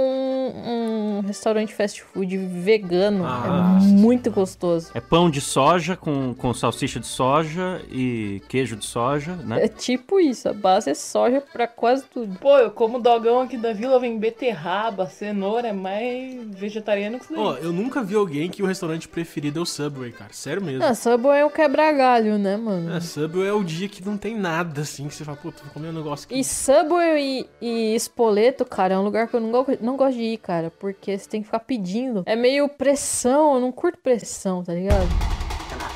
um 0.73 1.19
restaurante 1.21 1.73
fast 1.73 2.01
food 2.01 2.35
vegano. 2.37 3.23
Ah. 3.25 3.77
é 3.81 3.85
muito 3.85 4.31
gostoso. 4.31 4.89
É 4.93 4.99
pão 5.01 5.29
de 5.29 5.39
soja 5.41 5.95
com, 5.95 6.33
com 6.33 6.53
salsicha 6.53 6.99
de 6.99 7.07
soja 7.07 7.81
e 7.91 8.41
queijo 8.49 8.75
de 8.75 8.85
soja, 8.85 9.35
né? 9.35 9.65
É 9.65 9.67
tipo 9.67 10.19
isso, 10.19 10.49
a 10.49 10.53
base 10.53 10.89
é 10.89 10.93
soja 10.93 11.41
pra 11.41 11.67
quase 11.67 12.03
tudo. 12.11 12.37
Pô, 12.39 12.57
eu 12.57 12.71
como 12.71 12.99
dogão 12.99 13.41
aqui 13.41 13.57
da 13.57 13.73
vila, 13.73 13.99
vem 13.99 14.17
beterraba, 14.17 15.05
cenoura, 15.07 15.67
é 15.69 15.73
mais 15.73 16.35
vegetariano 16.57 17.19
que 17.19 17.25
isso. 17.25 17.35
Ó, 17.37 17.55
eu 17.57 17.71
nunca 17.71 18.01
vi 18.03 18.15
alguém 18.15 18.49
que 18.49 18.63
o 18.63 18.65
restaurante 18.65 19.07
preferido 19.07 19.59
é 19.59 19.61
o 19.61 19.65
Subway, 19.65 20.11
cara. 20.11 20.31
Sério 20.33 20.61
mesmo. 20.63 20.83
Ah, 20.83 20.95
Subway 20.95 21.39
é 21.41 21.45
o 21.45 21.49
quebra-galho, 21.49 22.37
né, 22.37 22.57
mano? 22.57 22.93
É, 22.95 22.99
Subway 22.99 23.47
é 23.47 23.53
o 23.53 23.63
dia 23.63 23.87
que 23.87 24.03
não 24.03 24.17
tem 24.17 24.37
nada 24.37 24.81
assim, 24.81 25.07
que 25.07 25.13
você 25.15 25.23
fala, 25.23 25.37
puta, 25.37 25.61
vou 25.63 25.73
comer 25.73 25.89
um 25.89 25.93
negócio 25.93 26.25
aqui. 26.25 26.39
E 26.39 26.43
Subway 26.43 27.47
e, 27.61 27.65
e 27.91 27.95
Espoleto, 27.95 28.65
cara, 28.65 28.93
é 28.95 28.97
um 28.97 29.03
lugar 29.03 29.27
que 29.27 29.35
eu 29.35 29.39
não, 29.39 29.51
go- 29.51 29.77
não 29.81 29.95
gosto 29.97 30.15
de 30.17 30.23
ir, 30.23 30.37
cara, 30.37 30.62
porque 30.69 31.17
você 31.17 31.29
tem 31.29 31.41
que 31.41 31.45
ficar 31.45 31.59
pedindo. 31.59 32.23
É 32.25 32.35
meio 32.35 32.67
pressão, 32.69 33.55
eu 33.55 33.59
não 33.61 33.71
curto 33.71 33.97
pressão, 33.99 34.63
tá 34.63 34.73
ligado? 34.73 35.07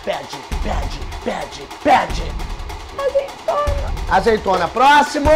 Pede, 0.03 0.37
pede, 0.63 0.99
pede, 1.23 1.61
pede. 1.83 2.23
Azeitona. 2.97 3.93
Azeitona, 4.09 4.67
próximo. 4.67 5.29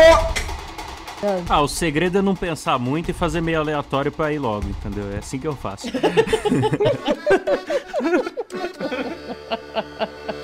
Ah, 1.47 1.61
o 1.61 1.67
segredo 1.67 2.17
é 2.17 2.21
não 2.21 2.35
pensar 2.35 2.79
muito 2.79 3.11
e 3.11 3.13
fazer 3.13 3.41
meio 3.41 3.59
aleatório 3.59 4.11
pra 4.11 4.33
ir 4.33 4.39
logo, 4.39 4.67
entendeu? 4.67 5.13
É 5.13 5.19
assim 5.19 5.38
que 5.38 5.47
eu 5.47 5.55
faço. 5.55 5.88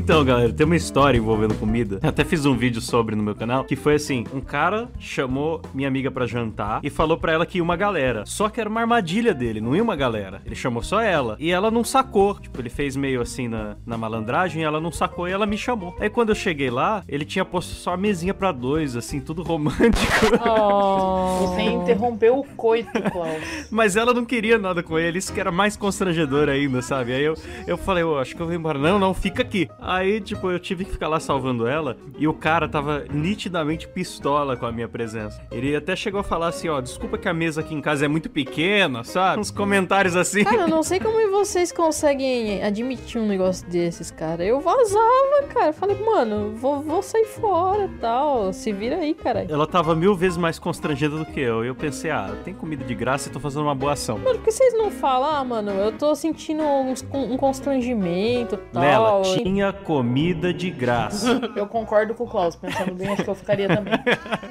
Então, 0.00 0.24
galera, 0.24 0.50
tem 0.50 0.64
uma 0.64 0.76
história 0.76 1.18
envolvendo 1.18 1.54
comida. 1.56 2.00
Eu 2.02 2.08
até 2.08 2.24
fiz 2.24 2.46
um 2.46 2.56
vídeo 2.56 2.80
sobre 2.80 3.14
no 3.14 3.22
meu 3.22 3.34
canal, 3.34 3.64
que 3.64 3.76
foi 3.76 3.96
assim, 3.96 4.24
um 4.32 4.40
cara 4.40 4.88
chamou 4.98 5.60
minha 5.74 5.86
amiga 5.86 6.10
pra 6.10 6.26
jantar 6.26 6.80
e 6.82 6.88
falou 6.88 7.18
pra 7.18 7.32
ela 7.32 7.44
que 7.44 7.58
ia 7.58 7.62
uma 7.62 7.76
galera. 7.76 8.24
Só 8.24 8.48
que 8.48 8.58
era 8.58 8.68
uma 8.68 8.80
armadilha 8.80 9.34
dele, 9.34 9.60
não 9.60 9.76
ia 9.76 9.82
uma 9.82 9.94
galera. 9.94 10.40
Ele 10.46 10.54
chamou 10.54 10.82
só 10.82 11.02
ela. 11.02 11.36
E 11.38 11.52
ela 11.52 11.70
não 11.70 11.84
sacou. 11.84 12.34
Tipo, 12.40 12.62
ele 12.62 12.70
fez 12.70 12.96
meio 12.96 13.20
assim 13.20 13.46
na, 13.46 13.76
na 13.84 13.98
malandragem, 13.98 14.64
ela 14.64 14.80
não 14.80 14.90
sacou 14.90 15.28
e 15.28 15.32
ela 15.32 15.44
me 15.44 15.58
chamou. 15.58 15.94
Aí 16.00 16.08
quando 16.08 16.30
eu 16.30 16.34
cheguei 16.34 16.70
lá, 16.70 17.04
ele 17.06 17.26
tinha 17.26 17.44
posto 17.44 17.74
só 17.74 17.92
a 17.92 17.96
mesinha 17.98 18.32
pra 18.32 18.52
dois, 18.52 18.96
assim, 18.96 19.20
tudo 19.20 19.42
romântico. 19.42 20.00
Oh. 20.42 21.46
Você 21.46 21.62
interrompeu 21.62 22.38
o 22.38 22.44
coito, 22.56 22.90
Klaus. 23.12 23.42
Mas 23.70 23.96
ela 23.96 24.14
não 24.14 24.24
queria 24.24 24.58
nada 24.58 24.82
com 24.82 24.98
ele, 24.98 25.18
isso 25.18 25.32
que 25.32 25.40
era 25.40 25.50
mais 25.52 25.76
constrangedor 25.76 26.48
ainda, 26.48 26.80
sabe? 26.80 27.12
Aí 27.12 27.22
eu, 27.22 27.34
eu 27.66 27.76
falei, 27.76 28.02
eu 28.02 28.18
acho 28.18 28.34
que 28.34 28.40
eu 28.40 28.46
vou 28.46 28.54
embora. 28.54 28.78
Não, 28.78 28.98
não, 28.98 29.12
fica 29.12 29.42
aqui. 29.42 29.68
Aí, 29.90 30.20
tipo, 30.20 30.48
eu 30.50 30.58
tive 30.60 30.84
que 30.84 30.92
ficar 30.92 31.08
lá 31.08 31.18
salvando 31.18 31.66
ela 31.66 31.96
e 32.16 32.28
o 32.28 32.32
cara 32.32 32.68
tava 32.68 33.04
nitidamente 33.12 33.88
pistola 33.88 34.56
com 34.56 34.64
a 34.64 34.70
minha 34.70 34.86
presença. 34.88 35.42
Ele 35.50 35.74
até 35.74 35.96
chegou 35.96 36.20
a 36.20 36.22
falar 36.22 36.46
assim, 36.48 36.68
ó, 36.68 36.80
desculpa 36.80 37.18
que 37.18 37.28
a 37.28 37.34
mesa 37.34 37.60
aqui 37.60 37.74
em 37.74 37.80
casa 37.80 38.04
é 38.04 38.08
muito 38.08 38.30
pequena, 38.30 39.02
sabe? 39.02 39.40
Uns 39.40 39.50
comentários 39.50 40.14
assim. 40.14 40.44
Cara, 40.44 40.62
eu 40.62 40.68
não 40.68 40.82
sei 40.84 41.00
como 41.00 41.18
vocês 41.32 41.72
conseguem 41.72 42.62
admitir 42.62 43.20
um 43.20 43.26
negócio 43.26 43.66
desses, 43.68 44.10
cara. 44.12 44.44
Eu 44.44 44.60
vazava, 44.60 45.42
cara. 45.52 45.72
Falei, 45.72 45.96
mano, 46.04 46.52
vou, 46.54 46.80
vou 46.80 47.02
sair 47.02 47.24
fora 47.24 47.86
e 47.86 47.98
tal. 47.98 48.52
Se 48.52 48.72
vira 48.72 48.96
aí, 48.96 49.12
cara. 49.14 49.44
Ela 49.48 49.66
tava 49.66 49.96
mil 49.96 50.14
vezes 50.14 50.36
mais 50.38 50.58
constrangida 50.58 51.16
do 51.16 51.24
que 51.26 51.40
eu. 51.40 51.64
E 51.64 51.68
eu 51.68 51.74
pensei, 51.74 52.10
ah, 52.10 52.32
tem 52.44 52.54
comida 52.54 52.84
de 52.84 52.94
graça 52.94 53.28
e 53.28 53.32
tô 53.32 53.40
fazendo 53.40 53.62
uma 53.62 53.74
boa 53.74 53.92
ação. 53.94 54.18
Mano, 54.18 54.36
por 54.38 54.44
que 54.44 54.52
vocês 54.52 54.72
não 54.74 54.90
falam, 54.90 55.30
ah, 55.34 55.44
mano, 55.44 55.70
eu 55.72 55.92
tô 55.92 56.14
sentindo 56.14 56.62
uns- 56.62 57.04
um 57.12 57.36
constrangimento 57.36 58.54
e 58.54 58.58
tal. 58.72 58.82
Nela 58.82 59.22
tinha 59.22 59.69
comida 59.72 60.52
de 60.52 60.70
graça. 60.70 61.40
Eu 61.56 61.66
concordo 61.66 62.14
com 62.14 62.24
o 62.24 62.28
Klaus, 62.28 62.56
pensando 62.56 62.94
bem, 62.94 63.08
acho 63.08 63.24
que 63.24 63.30
eu 63.30 63.34
ficaria 63.34 63.68
também. 63.68 63.94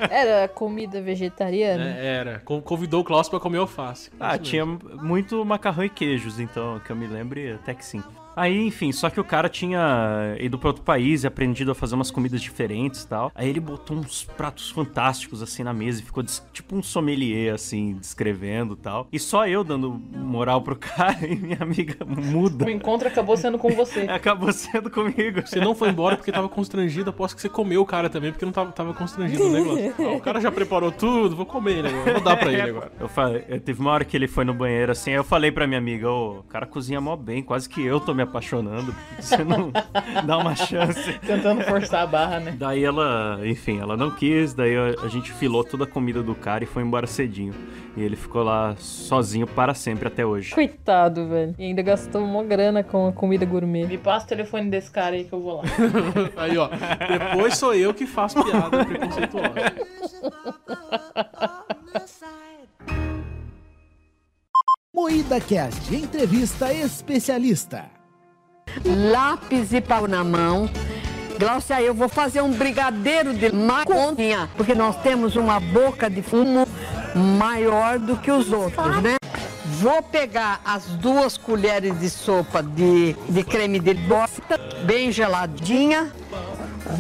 Era 0.10 0.48
comida 0.48 1.02
vegetariana? 1.02 1.98
É, 1.98 2.06
era. 2.06 2.40
Con- 2.40 2.62
Convidou 2.62 3.02
o 3.02 3.04
Klaus 3.04 3.28
pra 3.30 3.40
comer 3.40 3.58
alface. 3.58 4.12
Ah, 4.20 4.38
tinha 4.38 4.66
muito 4.66 5.44
macarrão 5.46 5.84
e 5.84 5.90
queijos, 5.90 6.40
então, 6.40 6.80
que 6.80 6.92
eu 6.92 6.96
me 6.96 7.08
lembre, 7.08 7.54
até 7.54 7.74
que 7.74 7.84
sim. 7.86 8.04
Aí, 8.36 8.68
enfim, 8.68 8.92
só 8.92 9.10
que 9.10 9.20
o 9.20 9.24
cara 9.24 9.50
tinha 9.50 10.36
ido 10.40 10.58
pra 10.58 10.70
outro 10.70 10.84
país 10.84 11.24
e 11.24 11.28
aprendido 11.28 11.72
a 11.72 11.76
fazer 11.76 11.96
umas 11.96 12.12
comidas 12.12 12.42
diferentes 12.42 13.04
e 13.04 13.08
tal. 13.08 13.32
Aí 13.36 13.50
ele 13.50 13.60
botou 13.60 13.98
uns 13.98 14.24
pratos 14.24 14.70
fantásticos 14.70 15.42
assim 15.42 15.64
na 15.64 15.74
mesa 15.74 16.02
e 16.02 16.04
ficou 16.06 16.24
tipo 16.54 16.76
um 16.76 16.82
sommelier, 16.82 17.54
assim, 17.54 17.96
descrevendo 17.96 18.74
e 18.74 18.78
tal. 18.78 19.08
E 19.12 19.20
só 19.20 19.48
eu 19.48 19.64
dando 19.64 19.92
moral 20.16 20.62
pro 20.62 20.76
cara 20.78 21.26
e 21.28 21.36
minha 21.36 21.58
amiga 21.60 22.06
muda. 22.06 22.66
O 22.66 22.70
encontro 22.70 23.08
acabou 23.08 23.36
sendo 23.36 23.58
com 23.58 23.70
você. 23.70 24.02
Acabou 24.10 24.52
sendo 24.52 24.90
comigo. 24.90 25.42
Você 25.46 25.60
não 25.60 25.74
foi 25.76 25.90
embora 25.90 26.16
porque 26.16 26.32
tava 26.32 26.50
constrangido, 26.50 27.10
aposto 27.10 27.36
que 27.36 27.42
você 27.42 27.50
comeu 27.50 27.82
o 27.82 27.86
cara 27.86 28.10
também, 28.10 28.32
porque 28.32 28.46
não 28.46 28.52
tava, 28.52 28.72
tava 28.72 28.94
constrangido 28.94 29.44
o 29.46 29.52
negócio. 29.52 29.94
Ah, 30.10 30.16
o 30.16 30.22
cara 30.22 30.40
já 30.40 30.52
preparou 30.52 30.92
tudo, 30.92 31.36
vou 31.36 31.46
comer 31.46 31.80
ele 31.80 31.88
agora, 31.90 32.14
vou 32.14 32.22
dar 32.22 32.38
pra 32.38 32.52
ele 32.52 32.62
agora. 32.62 32.92
Eu 33.00 33.08
falei, 33.10 33.44
eu 33.48 33.60
teve 33.60 33.80
uma 33.82 33.92
hora 33.92 34.06
que 34.06 34.16
ele 34.16 34.28
foi 34.28 34.44
no 34.46 34.54
banheiro 34.54 34.92
assim, 34.92 35.12
aí 35.12 35.18
eu 35.18 35.24
falei 35.24 35.52
pra 35.52 35.68
minha 35.68 35.78
amiga, 35.78 36.10
ô, 36.10 36.40
o 36.40 36.44
cara 36.44 36.66
cozinha 36.66 37.00
mó 37.02 37.16
bem, 37.16 37.44
quase 37.44 37.68
que 37.68 37.84
eu 37.84 38.00
tô 38.00 38.14
me 38.20 38.24
apaixonando, 38.24 38.94
por 38.94 39.16
que 39.16 39.22
você 39.24 39.44
não 39.44 39.72
dá 40.26 40.38
uma 40.38 40.56
chance? 40.56 41.18
Tentando 41.20 41.64
forçar 41.64 42.04
a 42.04 42.08
barra, 42.08 42.40
né? 42.40 42.56
Daí 42.58 42.84
ela, 42.84 43.40
enfim, 43.46 43.80
ela 43.80 43.96
não 43.96 44.12
quis, 44.12 44.54
daí 44.54 44.76
a, 44.76 45.06
a 45.06 45.08
gente 45.08 45.32
filou 45.32 45.64
toda 45.64 45.86
a 45.86 45.88
comida 45.88 46.22
do 46.22 46.36
cara 46.36 46.64
e 46.64 46.68
foi 46.68 46.84
embora 46.84 47.08
cedinho. 47.08 47.54
E 47.96 48.02
ele 48.02 48.16
ficou 48.16 48.44
lá 48.44 48.76
sozinho 48.78 49.48
para 49.48 49.74
sempre 49.74 50.08
até 50.08 50.26
hoje. 50.26 50.54
Coitado, 50.54 51.28
velho. 51.28 51.56
E 51.58 51.66
ainda 51.66 51.82
gastou 51.82 52.24
uma 52.24 52.44
grana 52.44 52.84
com 52.84 53.08
a 53.08 53.14
comida 53.14 53.46
gourmet. 53.46 53.88
Me 53.88 53.98
passa 53.98 54.26
o 54.26 54.30
telefone 54.30 54.70
desse 54.70 54.92
cara 54.92 55.16
aí 55.16 55.24
que 55.24 55.34
eu 55.34 55.42
vou 55.42 55.58
lá. 55.58 55.64
Aí, 56.38 56.58
ó, 56.58 56.70
depois 57.08 57.58
sou 57.58 57.74
eu 57.74 57.94
que 57.94 58.06
faço 58.06 58.42
piada 58.44 58.86
preconceituosa. 58.86 59.50
Moída 64.94 65.40
Cast, 65.40 65.96
entrevista 65.96 66.74
especialista. 66.74 67.99
Lápis 68.86 69.74
e 69.74 69.82
pau 69.82 70.08
na 70.08 70.24
mão. 70.24 70.70
Glaucia, 71.40 71.82
eu 71.82 71.94
vou 71.94 72.10
fazer 72.10 72.42
um 72.42 72.52
brigadeiro 72.52 73.34
de 73.34 73.50
maconha, 73.54 74.50
porque 74.58 74.76
nós 74.76 74.98
temos 75.02 75.38
uma 75.38 75.60
boca 75.60 76.10
de 76.10 76.22
fumo 76.22 76.68
maior 77.16 77.98
do 77.98 78.18
que 78.18 78.30
os 78.30 78.52
outros, 78.52 79.02
né? 79.02 79.16
Vou 79.80 80.04
pegar 80.04 80.60
as 80.66 80.84
duas 80.84 81.38
colheres 81.38 81.98
de 81.98 82.10
sopa 82.10 82.62
de, 82.62 83.16
de 83.30 83.44
creme 83.46 83.80
de 83.80 83.94
bosta, 83.94 84.60
bem 84.84 85.12
geladinha. 85.12 86.12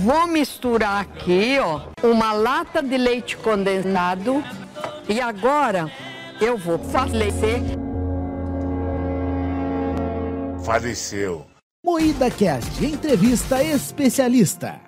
Vou 0.05 0.27
misturar 0.27 1.01
aqui, 1.01 1.57
ó, 1.59 1.81
uma 2.01 2.31
lata 2.31 2.81
de 2.81 2.97
leite 2.97 3.35
condensado. 3.35 4.41
E 5.09 5.19
agora 5.19 5.91
eu 6.39 6.57
vou 6.57 6.79
falecer. 6.79 7.61
Faleceu. 10.63 11.48
Moída 11.83 12.29
Cast, 12.29 12.85
entrevista 12.85 13.63
especialista. 13.63 14.81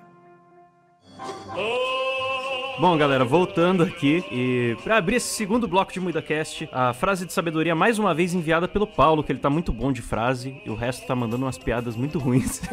Bom, 2.78 2.98
galera, 2.98 3.24
voltando 3.24 3.82
aqui 3.82 4.22
e 4.30 4.76
pra 4.84 4.98
abrir 4.98 5.16
esse 5.16 5.34
segundo 5.34 5.66
bloco 5.66 5.90
de 5.90 5.98
MuidaCast, 5.98 6.68
a 6.70 6.92
frase 6.92 7.24
de 7.24 7.32
sabedoria 7.32 7.74
mais 7.74 7.98
uma 7.98 8.14
vez 8.14 8.34
enviada 8.34 8.68
pelo 8.68 8.86
Paulo, 8.86 9.24
que 9.24 9.32
ele 9.32 9.38
tá 9.38 9.48
muito 9.48 9.72
bom 9.72 9.90
de 9.90 10.02
frase 10.02 10.60
e 10.66 10.68
o 10.68 10.74
resto 10.74 11.06
tá 11.06 11.16
mandando 11.16 11.46
umas 11.46 11.56
piadas 11.56 11.96
muito 11.96 12.18
ruins. 12.18 12.60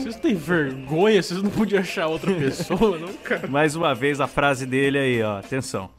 Vocês 0.00 0.14
têm 0.14 0.36
vergonha? 0.36 1.20
Vocês 1.20 1.42
não 1.42 1.50
podiam 1.50 1.80
achar 1.80 2.06
outra 2.06 2.32
pessoa, 2.34 2.98
não, 2.98 3.12
cara? 3.24 3.48
mais 3.48 3.74
uma 3.74 3.96
vez 3.96 4.20
a 4.20 4.28
frase 4.28 4.64
dele 4.64 4.96
aí, 4.98 5.22
ó. 5.22 5.38
Atenção. 5.38 5.90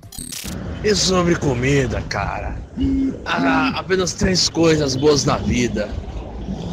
E 0.86 0.96
sobre 0.96 1.36
comida, 1.36 2.02
cara? 2.04 2.56
Há 3.26 3.80
apenas 3.80 4.14
três 4.14 4.48
coisas 4.48 4.96
boas 4.96 5.26
na 5.26 5.36
vida. 5.36 5.90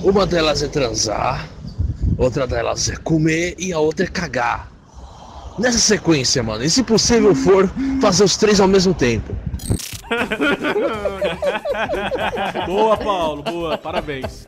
Uma 0.05 0.27
delas 0.27 0.63
é 0.63 0.69
transar, 0.69 1.49
outra 2.19 2.47
delas 2.47 2.91
é 2.91 2.97
comer 2.97 3.55
e 3.59 3.73
a 3.73 3.79
outra 3.79 4.05
é 4.05 4.09
cagar. 4.09 4.71
Nessa 5.59 5.79
sequência, 5.79 6.43
mano. 6.43 6.63
E 6.63 6.69
se 6.69 6.83
possível 6.83 7.35
for, 7.35 7.71
fazer 8.03 8.25
os 8.25 8.37
três 8.37 8.61
ao 8.61 8.69
mesmo 8.69 8.93
tempo. 8.93 9.35
Boa, 12.67 12.99
Paulo, 12.99 13.43
boa, 13.43 13.79
parabéns. 13.79 14.45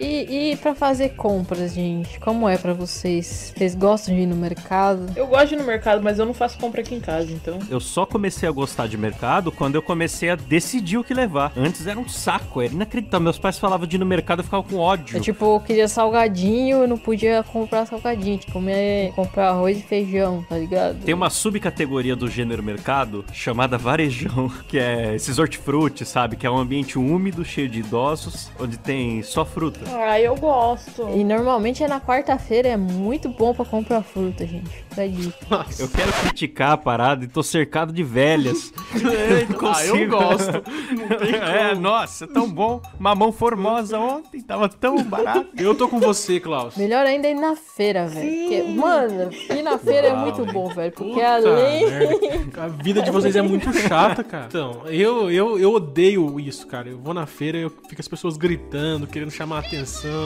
E, 0.00 0.52
e 0.52 0.56
pra 0.56 0.74
fazer 0.74 1.10
compras, 1.10 1.74
gente, 1.74 2.18
como 2.20 2.48
é 2.48 2.56
pra 2.56 2.72
vocês? 2.72 3.52
Vocês 3.56 3.74
gostam 3.74 4.14
de 4.14 4.22
ir 4.22 4.26
no 4.26 4.36
mercado? 4.36 5.06
Eu 5.16 5.26
gosto 5.26 5.48
de 5.48 5.54
ir 5.54 5.58
no 5.58 5.64
mercado, 5.64 6.02
mas 6.02 6.18
eu 6.18 6.26
não 6.26 6.34
faço 6.34 6.58
compra 6.58 6.80
aqui 6.80 6.94
em 6.94 7.00
casa, 7.00 7.32
então. 7.32 7.58
Eu 7.68 7.80
só 7.80 8.06
comecei 8.06 8.48
a 8.48 8.52
gostar 8.52 8.86
de 8.86 8.96
mercado 8.96 9.50
quando 9.50 9.74
eu 9.74 9.82
comecei 9.82 10.30
a 10.30 10.36
decidir 10.36 10.98
o 10.98 11.04
que 11.04 11.14
levar. 11.14 11.52
Antes 11.56 11.86
era 11.86 11.98
um 11.98 12.08
saco, 12.08 12.62
era 12.62 12.72
inacreditável. 12.72 13.24
Meus 13.24 13.38
pais 13.38 13.58
falavam 13.58 13.86
de 13.86 13.96
ir 13.96 13.98
no 13.98 14.06
mercado 14.06 14.38
e 14.38 14.40
eu 14.40 14.44
ficava 14.44 14.62
com 14.62 14.76
ódio. 14.76 15.16
É 15.16 15.20
tipo, 15.20 15.44
eu 15.44 15.60
queria 15.60 15.88
salgadinho, 15.88 16.78
eu 16.78 16.88
não 16.88 16.98
podia 16.98 17.42
comprar 17.42 17.86
salgadinho, 17.86 18.38
tinha 18.38 18.46
que 18.46 18.52
comer, 18.52 19.12
comprar 19.14 19.50
arroz 19.50 19.78
e 19.78 19.82
feijão, 19.82 20.44
tá 20.48 20.56
ligado? 20.56 20.98
Tem 21.04 21.14
uma 21.14 21.30
subcategoria 21.30 22.14
do 22.14 22.28
gênero 22.28 22.62
mercado 22.62 23.24
chamada 23.32 23.76
varejão, 23.76 24.50
que 24.68 24.78
é 24.78 25.14
esses 25.14 25.38
hortifruti, 25.38 26.04
sabe? 26.04 26.36
Que 26.36 26.46
é 26.46 26.50
um 26.50 26.58
ambiente 26.58 26.98
úmido, 26.98 27.44
cheio 27.44 27.68
de 27.68 27.80
idosos, 27.80 28.50
onde 28.58 28.76
tem 28.76 29.22
só 29.22 29.44
fruta. 29.44 29.80
Ah, 29.94 30.20
eu 30.20 30.34
gosto. 30.36 31.08
E 31.14 31.24
normalmente 31.24 31.82
é 31.82 31.88
na 31.88 32.00
quarta-feira, 32.00 32.68
é 32.68 32.76
muito 32.76 33.28
bom 33.28 33.54
pra 33.54 33.64
comprar 33.64 34.02
fruta, 34.02 34.46
gente. 34.46 34.70
Acredito. 34.90 35.36
Eu 35.78 35.88
quero 35.88 36.12
criticar 36.12 36.72
a 36.72 36.76
parada 36.76 37.24
e 37.24 37.28
tô 37.28 37.40
cercado 37.42 37.92
de 37.92 38.02
velhas. 38.02 38.72
Eu 38.94 39.68
Ah, 39.68 39.84
eu 39.86 40.08
gosto. 40.08 40.62
É, 41.38 41.74
nossa, 41.74 42.26
tão 42.26 42.48
bom. 42.50 42.80
Mamão 42.98 43.30
formosa 43.32 43.98
ontem, 43.98 44.40
tava 44.40 44.68
tão 44.68 45.02
barato. 45.04 45.46
Eu 45.56 45.74
tô 45.74 45.88
com 45.88 46.00
você, 46.00 46.40
Klaus. 46.40 46.76
Melhor 46.76 47.06
ainda 47.06 47.28
é 47.28 47.30
ir 47.32 47.34
na 47.34 47.54
feira, 47.54 48.06
velho. 48.06 48.68
Mano, 48.76 49.30
ir 49.32 49.62
na 49.62 49.78
feira 49.78 50.08
é 50.08 50.16
muito 50.16 50.44
bom, 50.46 50.68
velho. 50.68 50.92
Porque 50.92 51.12
Puta 51.12 51.26
além. 51.34 51.86
merda. 51.88 52.62
A 52.62 52.68
vida 52.68 53.02
de 53.02 53.10
vocês 53.10 53.36
é 53.36 53.42
muito 53.42 53.72
chata, 53.72 54.24
cara. 54.24 54.46
Então, 54.48 54.82
eu, 54.86 55.30
eu, 55.30 55.58
eu 55.58 55.72
odeio 55.72 56.40
isso, 56.40 56.66
cara. 56.66 56.88
Eu 56.88 56.98
vou 56.98 57.14
na 57.14 57.26
feira 57.26 57.58
e 57.58 57.62
eu 57.62 57.70
fico 57.88 58.00
as 58.00 58.08
pessoas 58.08 58.36
gritando, 58.36 59.06
querendo 59.06 59.30
chamar 59.30 59.56
a 59.56 59.60
atenção. 59.60 59.77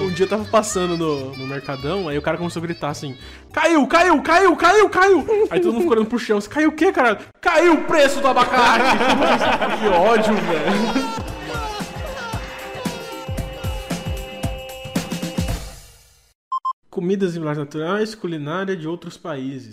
Um 0.03 0.11
dia 0.11 0.25
eu 0.25 0.29
tava 0.29 0.45
passando 0.45 0.97
no, 0.97 1.37
no 1.37 1.47
Mercadão, 1.47 2.09
aí 2.09 2.17
o 2.17 2.23
cara 2.23 2.39
começou 2.39 2.61
a 2.61 2.67
gritar 2.67 2.91
assim: 2.91 3.17
Caiu, 3.53 3.87
caiu, 3.87 4.23
caiu, 4.23 4.57
caiu, 4.57 4.89
caiu! 4.89 5.49
Aí 5.51 5.61
todo 5.61 5.73
mundo 5.73 5.83
ficou 5.83 5.97
olhando 5.97 6.09
pro 6.09 6.19
chão, 6.19 6.39
assim, 6.39 6.49
caiu 6.49 6.71
o 6.71 6.73
quê, 6.73 6.93
cara? 6.93 7.19
Caiu 7.41 7.75
o 7.75 7.85
preço 7.85 8.21
do 8.21 8.29
abacate! 8.29 8.97
que 9.79 9.89
ódio, 9.89 10.35
velho. 10.35 11.23
Comidas 16.89 17.33
similares 17.33 17.59
naturais, 17.59 18.15
culinária 18.15 18.77
de 18.77 18.87
outros 18.87 19.17
países. 19.17 19.73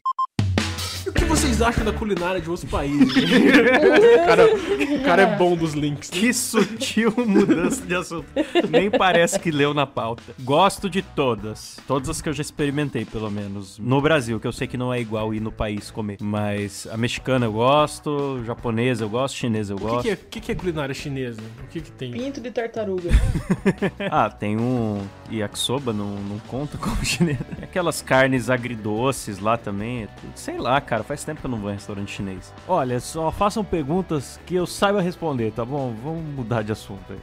Vocês 1.29 1.62
acham 1.62 1.86
da 1.86 1.93
culinária 1.93 2.41
de 2.41 2.50
outros 2.50 2.69
países? 2.69 3.07
o, 3.15 4.25
cara, 4.25 4.45
o 4.95 5.03
cara 5.03 5.21
é 5.21 5.36
bom 5.38 5.55
dos 5.55 5.74
links. 5.74 6.09
Que 6.09 6.33
sutil 6.33 7.13
mudança 7.17 7.86
de 7.86 7.95
assunto. 7.95 8.25
Nem 8.69 8.89
parece 8.89 9.39
que 9.39 9.51
leu 9.51 9.71
na 9.74 9.86
pauta. 9.86 10.24
Gosto 10.39 10.89
de 10.89 11.03
todas. 11.03 11.77
Todas 11.88 12.09
as 12.09 12.19
que 12.21 12.29
eu 12.29 12.33
já 12.33 12.41
experimentei, 12.41 13.05
pelo 13.05 13.29
menos. 13.29 13.77
No 13.77 14.01
Brasil, 14.01 14.39
que 14.39 14.48
eu 14.48 14.51
sei 14.51 14.67
que 14.67 14.75
não 14.75 14.91
é 14.91 15.00
igual 15.00 15.31
ir 15.33 15.39
no 15.39 15.51
país 15.51 15.91
comer. 15.91 16.17
Mas 16.19 16.88
a 16.91 16.98
mexicana 16.98 17.45
eu 17.45 17.51
gosto, 17.53 18.41
japonesa 18.45 19.03
eu 19.03 19.09
gosto, 19.09 19.36
chinesa 19.38 19.74
eu 19.74 19.77
O 19.77 19.79
que, 19.79 19.86
gosto. 19.86 20.01
que 20.03 20.09
é, 20.09 20.13
o 20.13 20.17
que 20.17 20.39
que 20.41 20.51
é 20.51 20.55
culinária 20.55 20.95
chinesa? 20.95 21.41
O 21.63 21.67
que, 21.67 21.79
que 21.79 21.91
tem? 21.91 22.12
Pinto 22.12 22.41
de 22.41 22.50
tartaruga. 22.51 23.09
Ah, 24.12 24.29
tem 24.29 24.57
um 24.57 25.01
yakisoba, 25.31 25.93
não, 25.93 26.15
não 26.15 26.39
conta 26.48 26.77
como 26.77 27.03
chinês. 27.05 27.38
Aquelas 27.62 28.01
carnes 28.01 28.50
agridoces 28.50 29.39
lá 29.39 29.57
também. 29.57 30.07
Sei 30.36 30.57
lá, 30.57 30.79
cara, 30.81 31.03
faz 31.03 31.18
tempo 31.25 31.41
que 31.41 31.47
eu 31.47 31.51
não 31.51 31.59
vou 31.59 31.69
em 31.69 31.73
restaurante 31.73 32.11
chinês. 32.11 32.53
Olha, 32.67 32.99
só 32.99 33.31
façam 33.31 33.63
perguntas 33.63 34.39
que 34.45 34.55
eu 34.55 34.65
saiba 34.65 35.01
responder, 35.01 35.51
tá 35.51 35.63
bom? 35.65 35.93
Vamos 36.03 36.23
mudar 36.23 36.63
de 36.63 36.71
assunto 36.71 37.11
aí. 37.11 37.19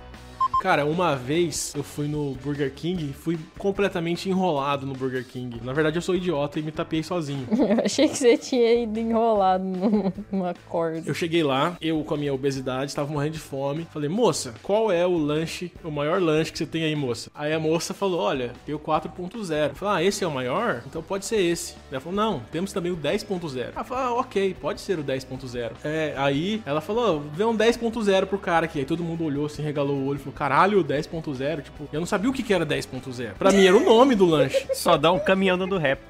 Cara, 0.63 0.85
uma 0.85 1.15
vez 1.15 1.73
eu 1.77 1.85
fui 1.85 2.09
no 2.09 2.33
Burger 2.43 2.73
King 2.75 3.11
e 3.11 3.13
fui 3.13 3.39
completamente 3.59 4.29
enrolado 4.29 4.85
no 4.87 4.95
Burger 4.95 5.25
King. 5.25 5.61
Na 5.63 5.73
verdade, 5.73 5.97
eu 5.99 6.03
sou 6.03 6.15
idiota 6.17 6.59
e 6.59 6.63
me 6.63 6.73
tapei 6.73 7.03
sozinho. 7.03 7.47
Eu 7.77 7.85
achei 7.85 8.09
que 8.09 8.17
você 8.17 8.37
tinha 8.37 8.83
ido 8.83 8.99
enrolado 8.99 9.63
num- 9.63 10.13
numa 10.33 10.55
corda. 10.69 11.03
Eu 11.07 11.15
cheguei 11.15 11.43
lá, 11.43 11.77
eu 11.81 12.03
com 12.05 12.15
a 12.15 12.17
minha 12.17 12.33
obesidade, 12.35 12.91
estava 12.91 13.11
morrendo 13.13 13.35
de 13.35 13.39
fome. 13.39 13.87
Falei, 13.93 14.09
moça, 14.09 14.55
qual 14.63 14.91
é 14.91 15.07
o 15.07 15.17
lanche, 15.17 15.71
o 15.85 15.91
maior 15.91 16.21
lanche 16.21 16.51
que 16.53 16.59
você 16.59 16.67
tem 16.67 16.85
aí, 16.85 16.97
moça? 16.97 17.31
Aí 17.35 17.53
a 17.53 17.59
moça 17.61 17.93
falou, 17.95 18.21
olha, 18.21 18.53
tem 18.65 18.75
o 18.75 18.79
4.0. 18.79 19.69
Eu 19.71 19.75
falei, 19.75 19.95
ah, 20.05 20.09
esse 20.09 20.25
é 20.25 20.27
o 20.27 20.31
maior? 20.31 20.83
Então 20.87 21.03
pode 21.03 21.27
ser 21.27 21.37
esse. 21.41 21.75
Ela 21.91 22.01
falou, 22.01 22.17
não, 22.17 22.41
temos 22.51 22.73
também 22.73 22.91
o 22.93 22.97
10.0. 22.97 23.73
Ela 23.75 23.85
falou, 23.85 24.05
ah, 24.05 24.21
ok, 24.21 24.57
pode 24.61 24.81
ser 24.81 24.99
o 24.99 25.05
10.0. 25.05 25.73
É, 25.85 26.15
aí 26.17 26.63
ela 26.65 26.81
falou, 26.81 27.21
vê 27.33 27.45
um 27.45 27.57
10.0 27.57 28.27
pro 28.27 28.39
cara 28.39 28.67
aqui. 28.67 28.79
Aí 28.81 28.85
todo 28.85 29.05
mundo 29.05 29.25
olhou 29.25 29.47
assim, 29.47 29.63
regalou 29.63 29.97
o 29.97 30.07
olho 30.07 30.17
e 30.17 30.21
falou, 30.21 30.35
caralho, 30.47 30.85
10.0? 30.85 31.63
Tipo, 31.63 31.89
eu 31.93 31.99
não 31.99 32.07
sabia 32.07 32.31
o 32.31 32.33
que 32.33 32.43
que 32.43 32.55
era 32.55 32.65
10.0. 32.65 33.33
Pra 33.37 33.51
mim 33.51 33.67
era 33.67 33.77
o 33.77 33.85
nome 33.85 34.15
do 34.15 34.25
lanche. 34.25 34.65
Só 34.75 34.97
dá 34.97 35.11
um 35.11 35.19
caminhão 35.19 35.59
dando 35.59 35.77
rap. 35.77 36.01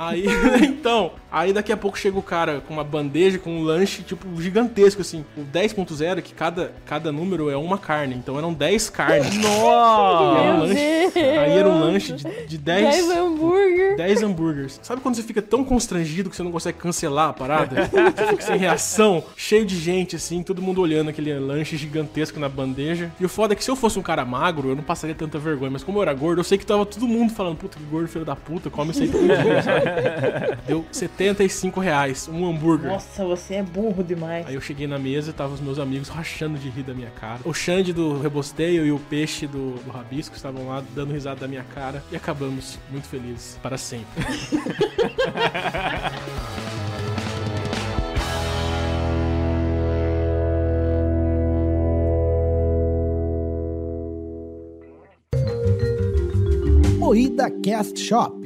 Aí, 0.00 0.24
então, 0.62 1.10
aí 1.28 1.52
daqui 1.52 1.72
a 1.72 1.76
pouco 1.76 1.98
chega 1.98 2.16
o 2.16 2.22
cara 2.22 2.60
com 2.60 2.72
uma 2.72 2.84
bandeja, 2.84 3.36
com 3.36 3.50
um 3.50 3.62
lanche, 3.64 4.04
tipo, 4.04 4.40
gigantesco, 4.40 5.00
assim. 5.00 5.24
O 5.36 5.40
10.0 5.40 6.18
é 6.18 6.22
que 6.22 6.32
cada, 6.32 6.72
cada 6.86 7.10
número 7.10 7.50
é 7.50 7.56
uma 7.56 7.76
carne. 7.76 8.14
Então 8.14 8.38
eram 8.38 8.52
10 8.52 8.90
carnes. 8.90 9.36
Nossa! 9.38 10.38
Era 10.38 10.54
um 10.54 10.58
lanche- 10.60 11.18
aí 11.18 11.58
era 11.58 11.68
um 11.68 11.80
lanche 11.80 12.12
de, 12.12 12.46
de 12.46 12.56
10, 12.58 13.06
10 13.06 13.10
hambúrguer. 13.10 13.96
10 13.96 14.22
hambúrgueres. 14.22 14.78
Sabe 14.84 15.00
quando 15.02 15.16
você 15.16 15.24
fica 15.24 15.42
tão 15.42 15.64
constrangido 15.64 16.30
que 16.30 16.36
você 16.36 16.44
não 16.44 16.52
consegue 16.52 16.78
cancelar 16.78 17.30
a 17.30 17.32
parada? 17.32 17.88
Você 18.18 18.26
fica 18.28 18.42
sem 18.42 18.56
reação, 18.56 19.24
cheio 19.36 19.64
de 19.64 19.76
gente, 19.76 20.14
assim, 20.16 20.42
todo 20.42 20.62
mundo 20.62 20.80
olhando 20.80 21.10
aquele 21.10 21.36
lanche 21.38 21.76
gigantesco 21.76 22.38
na 22.38 22.48
bandeja. 22.48 23.10
E 23.18 23.24
o 23.24 23.28
foda 23.28 23.52
é 23.54 23.56
que 23.56 23.64
se 23.64 23.70
eu 23.70 23.74
fosse 23.76 23.98
um 23.98 24.02
cara 24.02 24.24
magro, 24.24 24.68
eu 24.68 24.76
não 24.76 24.82
passaria 24.84 25.14
tanta 25.14 25.38
vergonha. 25.38 25.70
Mas 25.72 25.82
como 25.82 25.98
eu 25.98 26.02
era 26.02 26.14
gordo, 26.14 26.38
eu 26.40 26.44
sei 26.44 26.56
que 26.56 26.64
tava 26.66 26.86
todo 26.86 27.06
mundo 27.08 27.32
falando, 27.32 27.56
puta, 27.56 27.76
que 27.76 27.84
gordo, 27.84 28.08
filho 28.08 28.24
da 28.24 28.36
puta, 28.36 28.70
come 28.70 28.90
isso 28.92 29.02
aí 29.02 29.08
sabe? 29.62 29.87
Deu 30.66 30.84
75 30.90 31.80
reais, 31.80 32.28
um 32.28 32.48
hambúrguer. 32.48 32.90
Nossa, 32.90 33.24
você 33.24 33.54
é 33.54 33.62
burro 33.62 34.02
demais. 34.02 34.46
Aí 34.46 34.54
eu 34.54 34.60
cheguei 34.60 34.86
na 34.86 34.98
mesa 34.98 35.30
e 35.30 35.32
tava 35.32 35.54
os 35.54 35.60
meus 35.60 35.78
amigos 35.78 36.08
rachando 36.08 36.58
de 36.58 36.68
rir 36.68 36.82
da 36.82 36.94
minha 36.94 37.10
cara. 37.10 37.40
O 37.44 37.52
Xande 37.52 37.92
do 37.92 38.20
Rebosteio 38.20 38.86
e 38.86 38.92
o 38.92 38.98
Peixe 38.98 39.46
do, 39.46 39.72
do 39.82 39.90
Rabisco 39.90 40.36
estavam 40.36 40.68
lá 40.68 40.82
dando 40.94 41.12
risada 41.12 41.40
da 41.40 41.48
minha 41.48 41.64
cara. 41.74 42.02
E 42.10 42.16
acabamos 42.16 42.78
muito 42.90 43.08
felizes 43.08 43.58
para 43.62 43.76
sempre. 43.76 44.08
Moída 57.08 57.50
Cast 57.62 57.98
Shop. 57.98 58.37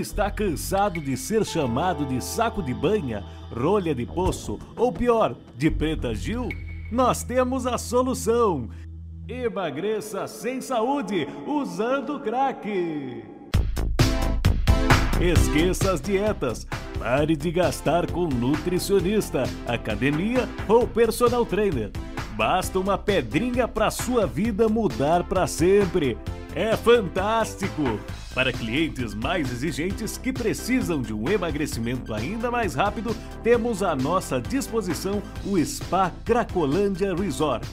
Está 0.00 0.30
cansado 0.30 1.02
de 1.02 1.18
ser 1.18 1.44
chamado 1.44 2.06
de 2.06 2.18
saco 2.24 2.62
de 2.62 2.72
banha, 2.72 3.22
rolha 3.54 3.94
de 3.94 4.06
poço 4.06 4.58
ou 4.74 4.90
pior, 4.90 5.36
de 5.54 5.70
preta 5.70 6.14
Gil? 6.14 6.48
Nós 6.90 7.22
temos 7.22 7.66
a 7.66 7.76
solução. 7.76 8.70
Emagreça 9.28 10.26
sem 10.26 10.62
saúde 10.62 11.28
usando 11.46 12.18
crack. 12.20 13.22
Esqueça 15.20 15.92
as 15.92 16.00
dietas. 16.00 16.66
Pare 16.98 17.36
de 17.36 17.50
gastar 17.50 18.10
com 18.10 18.26
nutricionista, 18.26 19.42
academia 19.68 20.48
ou 20.66 20.88
personal 20.88 21.44
trainer. 21.44 21.90
Basta 22.34 22.78
uma 22.78 22.96
pedrinha 22.96 23.68
para 23.68 23.90
sua 23.90 24.26
vida 24.26 24.70
mudar 24.70 25.22
para 25.24 25.46
sempre. 25.46 26.16
É 26.54 26.76
fantástico! 26.76 27.98
Para 28.34 28.52
clientes 28.52 29.14
mais 29.14 29.50
exigentes 29.50 30.18
que 30.18 30.32
precisam 30.32 31.00
de 31.00 31.14
um 31.14 31.28
emagrecimento 31.28 32.12
ainda 32.12 32.50
mais 32.50 32.74
rápido, 32.74 33.16
temos 33.42 33.82
à 33.82 33.96
nossa 33.96 34.38
disposição 34.38 35.22
o 35.46 35.58
Spa 35.64 36.12
Cracolândia 36.24 37.14
Resort. 37.14 37.66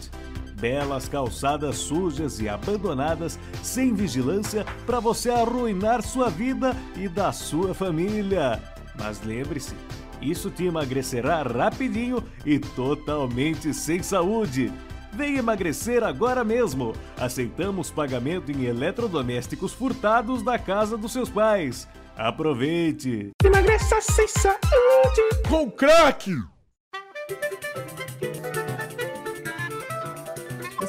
Belas 0.59 1.09
calçadas 1.09 1.75
sujas 1.77 2.39
e 2.39 2.47
abandonadas, 2.47 3.37
sem 3.61 3.93
vigilância, 3.93 4.65
para 4.85 4.99
você 5.01 5.29
arruinar 5.29 6.01
sua 6.01 6.29
vida 6.29 6.75
e 6.95 7.09
da 7.09 7.33
sua 7.33 7.73
família. 7.73 8.61
Mas 8.97 9.21
lembre-se, 9.23 9.73
isso 10.21 10.49
te 10.49 10.65
emagrecerá 10.65 11.43
rapidinho 11.43 12.23
e 12.45 12.59
totalmente 12.59 13.73
sem 13.73 14.01
saúde. 14.01 14.71
Vem 15.11 15.37
emagrecer 15.37 16.03
agora 16.03 16.43
mesmo. 16.43 16.93
Aceitamos 17.17 17.91
pagamento 17.91 18.51
em 18.51 18.65
eletrodomésticos 18.65 19.73
furtados 19.73 20.41
da 20.41 20.57
casa 20.57 20.97
dos 20.97 21.11
seus 21.11 21.29
pais. 21.29 21.87
Aproveite! 22.17 23.31
Emagreça 23.43 24.01
sem 24.01 24.27
saúde. 24.27 25.47
Com 25.47 25.71
crack! 25.71 26.35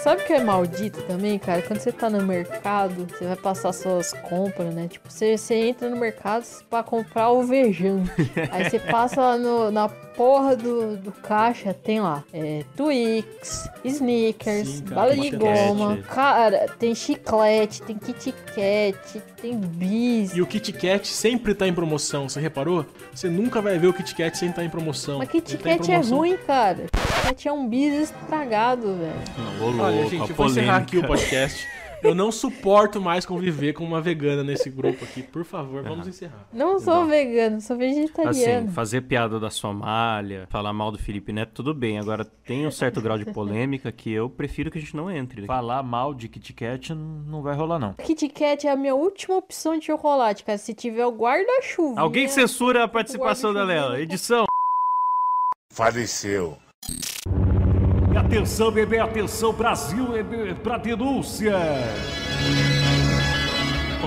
Sabe 0.02 0.22
o 0.22 0.26
que 0.26 0.32
é 0.32 0.42
maldito 0.42 1.02
também, 1.02 1.38
cara? 1.38 1.60
Quando 1.62 1.78
você 1.80 1.92
tá 1.92 2.08
no 2.08 2.22
mercado, 2.22 3.06
você 3.06 3.26
vai 3.26 3.36
passar 3.36 3.72
suas 3.72 4.12
compras, 4.14 4.74
né? 4.74 4.88
Tipo, 4.88 5.10
você, 5.10 5.36
você 5.36 5.54
entra 5.54 5.90
no 5.90 5.96
mercado 5.96 6.44
pra 6.70 6.82
comprar 6.82 7.28
o 7.30 7.42
vejão. 7.42 8.02
Aí 8.50 8.70
você 8.70 8.78
passa 8.78 9.20
lá 9.20 9.36
no- 9.36 9.70
na 9.70 9.88
porra 9.90 10.56
do, 10.56 10.96
do 10.96 11.12
caixa, 11.12 11.72
tem 11.74 12.00
lá 12.00 12.22
é, 12.32 12.62
Twix, 12.76 13.68
Snickers, 13.84 14.68
Sim, 14.68 14.82
cara, 14.84 14.94
bala 14.96 15.16
de 15.16 15.30
goma. 15.30 15.96
Cara, 16.08 16.66
tem 16.78 16.94
chiclete, 16.94 17.82
tem 17.82 17.96
Kit 17.96 18.32
Kat, 18.32 19.22
tem 19.40 19.56
bis. 19.56 20.34
E 20.34 20.42
o 20.42 20.46
Kit 20.46 20.72
Kat 20.72 21.06
sempre 21.08 21.54
tá 21.54 21.66
em 21.66 21.72
promoção, 21.74 22.28
você 22.28 22.40
reparou? 22.40 22.84
Você 23.14 23.28
nunca 23.28 23.60
vai 23.62 23.78
ver 23.78 23.86
o 23.88 23.92
Kit 23.92 24.14
Kat 24.14 24.36
sem 24.36 24.50
estar 24.50 24.64
em 24.64 24.68
promoção. 24.70 25.18
Mas 25.18 25.28
Kit 25.30 25.56
tá 25.56 25.62
Kat 25.64 25.74
é 25.74 25.94
promoção. 25.94 26.18
ruim, 26.18 26.36
cara. 26.46 26.86
Kit 27.20 27.22
Kat 27.22 27.48
é 27.48 27.52
um 27.52 27.68
bis 27.68 28.10
estragado, 28.10 28.94
velho. 28.94 29.60
Ô, 29.60 29.64
louco, 29.64 29.82
Olha, 29.82 30.02
a 30.02 30.06
gente, 30.06 30.30
eu 30.30 30.36
vou 30.36 30.46
encerrar 30.46 30.76
aqui 30.76 30.98
o 30.98 31.06
podcast. 31.06 31.66
Eu 32.02 32.14
não 32.14 32.32
suporto 32.32 32.98
mais 32.98 33.26
conviver 33.26 33.74
com 33.74 33.84
uma 33.84 34.00
vegana 34.00 34.42
nesse 34.42 34.70
grupo 34.70 35.04
aqui. 35.04 35.22
Por 35.22 35.44
favor, 35.44 35.82
vamos 35.82 36.08
encerrar. 36.08 36.48
Não 36.50 36.78
sou 36.80 37.04
vegano, 37.04 37.60
sou 37.60 37.76
vegetariano. 37.76 38.64
Assim, 38.64 38.68
fazer 38.68 39.02
piada 39.02 39.38
da 39.38 39.50
Somália, 39.50 40.46
falar 40.48 40.72
mal 40.72 40.90
do 40.90 40.96
Felipe 40.96 41.30
Neto, 41.30 41.52
tudo 41.52 41.74
bem. 41.74 41.98
Agora, 41.98 42.24
tem 42.24 42.66
um 42.66 42.70
certo 42.70 43.02
grau 43.02 43.18
de 43.18 43.26
polêmica 43.26 43.92
que 43.92 44.10
eu 44.10 44.30
prefiro 44.30 44.70
que 44.70 44.78
a 44.78 44.80
gente 44.80 44.96
não 44.96 45.10
entre. 45.10 45.44
Falar 45.44 45.82
mal 45.82 46.14
de 46.14 46.26
Kit 46.26 46.54
Kat 46.54 46.94
não 46.94 47.42
vai 47.42 47.54
rolar, 47.54 47.78
não. 47.78 47.92
Kit 47.94 48.26
Kat 48.30 48.66
é 48.66 48.70
a 48.70 48.76
minha 48.76 48.94
última 48.94 49.36
opção 49.36 49.78
de 49.78 49.84
chocolate, 49.84 50.42
cara. 50.42 50.56
Se 50.56 50.72
tiver 50.72 51.04
o 51.04 51.12
guarda-chuva. 51.12 52.00
Alguém 52.00 52.28
censura 52.28 52.84
a 52.84 52.88
participação 52.88 53.52
da 53.52 53.62
Lela. 53.62 54.00
Edição. 54.00 54.46
Faleceu. 55.70 56.56
E 58.12 58.16
atenção, 58.16 58.70
bebê, 58.70 58.98
atenção, 58.98 59.52
Brasil, 59.52 60.16
é, 60.16 60.54
pra 60.54 60.76
denúncia! 60.78 61.54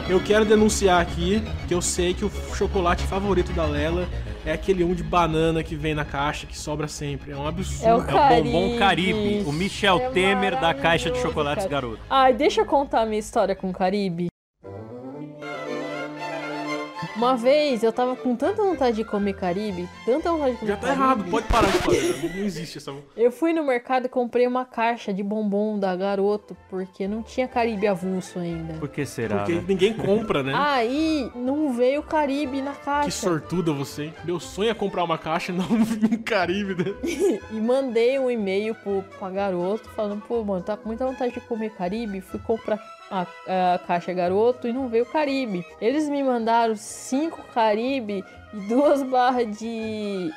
Eu 0.09 0.19
quero 0.21 0.43
denunciar 0.43 1.01
aqui 1.01 1.41
que 1.67 1.73
eu 1.73 1.81
sei 1.81 2.13
que 2.13 2.25
o 2.25 2.31
chocolate 2.53 3.03
favorito 3.03 3.53
da 3.53 3.65
Lela 3.65 4.05
é 4.45 4.51
aquele 4.51 4.83
um 4.83 4.93
de 4.93 5.01
banana 5.01 5.63
que 5.63 5.75
vem 5.75 5.95
na 5.95 6.03
caixa, 6.03 6.45
que 6.45 6.57
sobra 6.57 6.87
sempre. 6.89 7.31
É 7.31 7.37
um 7.37 7.47
absurdo. 7.47 7.87
É 7.87 7.95
o 7.95 8.01
É 8.01 8.39
o 8.39 8.43
bombom 8.43 8.77
Caribe. 8.77 9.43
O 9.47 9.53
Michel 9.53 9.99
É 9.99 10.09
Temer 10.09 10.59
da 10.59 10.73
caixa 10.73 11.09
de 11.09 11.17
chocolates 11.19 11.63
cara. 11.65 11.81
garoto. 11.81 11.99
Ai, 12.09 12.33
deixa 12.33 12.61
eu 12.61 12.65
contar 12.65 13.01
a 13.01 13.05
minha 13.05 13.19
história 13.19 13.55
com 13.55 13.69
o 13.69 13.73
Caribe. 13.73 14.27
Uma 17.15 17.37
vez 17.37 17.83
eu 17.83 17.93
tava 17.93 18.15
com 18.15 18.35
tanta 18.35 18.63
vontade 18.63 18.95
de 18.97 19.03
comer 19.03 19.33
Caribe, 19.33 19.87
tanta 20.03 20.31
vontade 20.31 20.53
de 20.53 20.57
comer 20.57 20.71
Já 20.71 20.77
tá 20.77 20.87
Caribe. 20.87 21.03
errado, 21.03 21.23
pode 21.29 21.47
parar 21.47 21.67
de 21.67 21.77
fazer. 21.77 22.35
Não 22.35 22.43
existe 22.43 22.77
essa. 22.79 22.93
Eu 23.15 23.31
fui 23.31 23.53
no 23.53 23.63
mercado 23.63 24.07
e 24.07 24.09
comprei 24.09 24.47
uma 24.47 24.65
caixa 24.65 25.13
de 25.13 25.21
bombom 25.21 25.77
da 25.77 25.95
Garoto, 25.95 26.57
porque 26.69 27.07
não 27.07 27.21
tinha 27.21 27.47
Caribe 27.47 27.85
avulso 27.87 28.39
ainda. 28.39 28.73
Por 28.75 28.89
que 28.89 29.05
será? 29.05 29.37
Porque 29.39 29.53
né? 29.53 29.63
ninguém 29.67 29.93
compra, 29.93 30.41
né? 30.41 30.53
Aí 30.55 31.31
não 31.35 31.71
veio 31.73 32.01
Caribe 32.01 32.61
na 32.61 32.73
caixa. 32.73 33.05
Que 33.05 33.11
sortuda 33.13 33.71
você. 33.71 34.05
hein? 34.05 34.13
Meu 34.25 34.39
sonho 34.39 34.71
é 34.71 34.73
comprar 34.73 35.03
uma 35.03 35.17
caixa 35.17 35.51
e 35.51 35.55
não 35.55 35.65
um 35.69 36.23
Caribe, 36.23 36.75
né? 36.83 36.93
E 37.51 37.59
mandei 37.59 38.17
um 38.17 38.31
e-mail 38.31 38.73
pro, 38.73 39.03
pra 39.19 39.29
garoto 39.29 39.87
falando, 39.89 40.21
pô, 40.27 40.43
mano, 40.43 40.63
tá 40.63 40.75
com 40.75 40.87
muita 40.87 41.05
vontade 41.05 41.33
de 41.33 41.39
comer 41.41 41.69
Caribe. 41.71 42.21
Fui 42.21 42.39
comprar 42.39 42.79
a, 43.13 43.75
a 43.75 43.79
caixa 43.79 44.11
garoto 44.11 44.67
e 44.67 44.73
não 44.73 44.87
veio 44.87 45.05
Caribe. 45.05 45.63
Eles 45.79 46.09
me 46.09 46.23
mandaram 46.23 46.75
cinco 46.75 47.43
Caribe 47.53 48.25
e 48.53 48.59
duas 48.67 49.03
barras 49.03 49.57
de. 49.57 50.31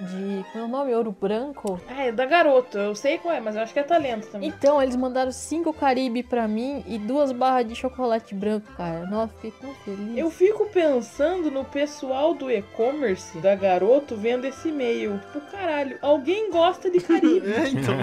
De. 0.00 0.44
Como 0.52 0.64
é 0.64 0.66
o 0.66 0.68
nome? 0.68 0.94
Ouro 0.94 1.16
branco? 1.18 1.80
Ah, 1.88 2.04
é 2.06 2.12
da 2.12 2.26
garoto. 2.26 2.76
Eu 2.76 2.94
sei 2.94 3.18
qual 3.18 3.32
é, 3.34 3.40
mas 3.40 3.54
eu 3.54 3.62
acho 3.62 3.72
que 3.72 3.78
é 3.78 3.82
talento 3.82 4.26
também. 4.28 4.48
Então, 4.48 4.82
eles 4.82 4.96
mandaram 4.96 5.30
cinco 5.30 5.72
Caribe 5.72 6.22
pra 6.22 6.48
mim 6.48 6.82
e 6.86 6.98
duas 6.98 7.30
barras 7.30 7.68
de 7.68 7.74
chocolate 7.74 8.34
branco, 8.34 8.66
cara. 8.76 9.06
Nossa, 9.06 9.32
fiquei 9.34 9.52
tão 9.60 9.72
feliz. 9.84 10.16
Eu 10.16 10.30
fico 10.30 10.66
pensando 10.66 11.50
no 11.50 11.64
pessoal 11.64 12.34
do 12.34 12.50
e-commerce 12.50 13.38
da 13.38 13.54
garoto 13.54 14.16
vendo 14.16 14.46
esse 14.46 14.68
e-mail. 14.68 15.20
Tipo, 15.32 15.40
caralho, 15.50 15.96
alguém 16.02 16.50
gosta 16.50 16.90
de 16.90 17.00
Caribe. 17.00 17.44
É, 17.54 17.68
então. 17.68 17.94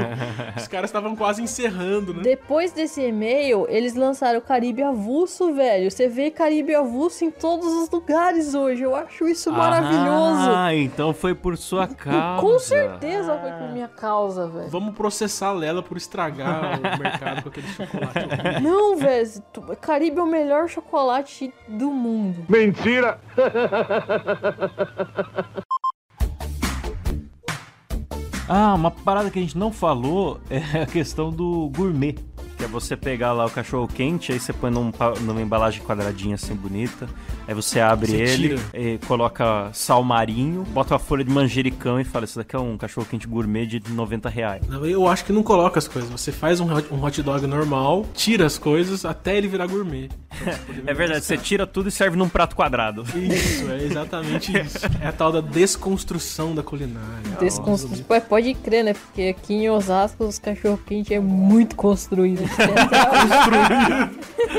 Os 0.56 0.67
caras 0.67 0.89
estavam 0.89 1.15
quase 1.15 1.41
encerrando, 1.41 2.13
né? 2.13 2.21
Depois 2.23 2.71
desse 2.71 3.01
e-mail, 3.01 3.65
eles 3.67 3.95
lançaram 3.95 4.39
o 4.39 4.41
Caribe 4.41 4.82
Avulso, 4.82 5.54
velho. 5.54 5.91
Você 5.91 6.08
vê 6.08 6.32
Caribe 6.32 6.73
Avulso 6.73 7.25
em 7.25 7.32
todos 7.32 7.65
os 7.65 7.89
lugares 7.89 8.54
hoje. 8.54 8.84
Eu 8.84 8.95
acho 8.95 9.27
isso 9.27 9.51
maravilhoso. 9.51 10.51
Ah, 10.56 10.73
então 10.73 11.13
foi 11.13 11.36
por 11.36 11.58
sua 11.58 11.81
causa. 11.88 12.41
Com 12.41 12.60
certeza 12.60 13.38
foi 13.38 13.52
por 13.52 13.70
minha 13.72 13.88
causa, 13.88 14.48
velho. 14.48 14.70
Vamos 14.70 14.96
processar 14.96 15.50
a 15.50 15.54
Lela 15.54 15.82
por 15.84 15.98
estragar 15.98 16.80
o 16.80 16.82
mercado 17.02 17.44
com 17.44 17.50
aquele 17.50 17.67
chocolate. 17.67 18.17
horrível. 18.20 18.62
Não, 18.62 18.98
velho. 18.98 19.32
Caribe 19.82 20.20
é 20.20 20.24
o 20.24 20.28
melhor 20.28 20.67
chocolate 20.67 21.54
do 21.67 21.91
mundo. 21.91 22.46
Mentira! 22.50 23.20
Ah, 28.48 28.74
uma 28.74 28.91
parada 28.91 29.30
que 29.30 29.39
a 29.39 29.41
gente 29.41 29.58
não 29.58 29.72
falou 29.72 30.39
é 30.50 30.82
a 30.82 30.86
questão 30.86 31.30
do 31.32 31.70
gourmet. 31.76 32.15
Que 32.62 32.65
é 32.65 32.67
você 32.67 32.95
pegar 32.95 33.34
lá 33.34 33.47
o 33.47 33.50
cachorro 33.50 33.88
quente, 33.88 34.32
aí 34.32 34.39
você 34.39 34.54
põe 34.54 34.69
num 34.69 34.91
numa 35.21 35.41
embalagem 35.41 35.82
quadradinha 35.82 36.36
assim 36.36 36.54
bonita. 36.54 37.10
Aí 37.47 37.56
você 37.56 37.80
abre 37.80 38.12
Você 38.12 38.17
ele, 38.17 38.60
e 38.71 39.00
coloca 39.08 39.71
sal 39.74 40.04
marinho, 40.04 40.62
bota 40.65 40.93
uma 40.93 41.00
folha 41.00 41.24
de 41.24 41.32
manjericão 41.32 42.00
e 42.00 42.04
fala: 42.04 42.26
Isso 42.26 42.38
daqui 42.38 42.56
é 42.56 42.60
um 42.60 42.78
cachorro 42.78 43.08
quente 43.10 43.26
gourmet 43.26 43.65
de 43.65 43.82
90 43.91 44.30
reais. 44.30 44.67
Não, 44.67 44.86
Eu 44.86 45.08
acho 45.08 45.26
que 45.26 45.34
não 45.34 45.41
coloca 45.41 45.80
as 45.80 45.88
coisas. 45.88 46.08
Você 46.12 46.32
faz 46.32 46.60
um 46.60 46.71
hot, 46.71 46.88
um 46.93 47.04
hot 47.04 47.24
dog 47.24 47.47
normal, 47.47 48.06
tira 48.13 48.45
as 48.45 48.60
coisas 48.60 49.06
até 49.06 49.36
ele 49.36 49.47
virar 49.47 49.65
gourmet. 49.65 50.10
É 50.86 50.93
verdade, 50.93 51.24
você 51.24 51.38
tira 51.38 51.67
tudo 51.67 51.89
e 51.89 51.91
serve 51.91 52.17
num 52.17 52.28
prato 52.28 52.56
quadrado. 52.56 53.04
Isso, 53.15 53.69
é 53.69 53.84
exatamente 53.84 54.52
isso. 54.60 54.80
É 55.00 55.08
a 55.08 55.12
tal 55.12 55.32
da 55.32 55.39
desconstrução 55.39 56.56
da 56.56 56.63
culinária. 56.63 57.38
Desconstru... 57.39 58.04
Pô, 58.04 58.19
Pode 58.21 58.54
crer, 58.56 58.84
né? 58.84 58.93
Porque 58.93 59.24
aqui 59.24 59.54
em 59.54 59.69
Osasco 59.69 60.26
os 60.26 60.39
cachorro-quente 60.39 61.13
é 61.13 61.19
muito 61.19 61.76
construído. 61.76 62.43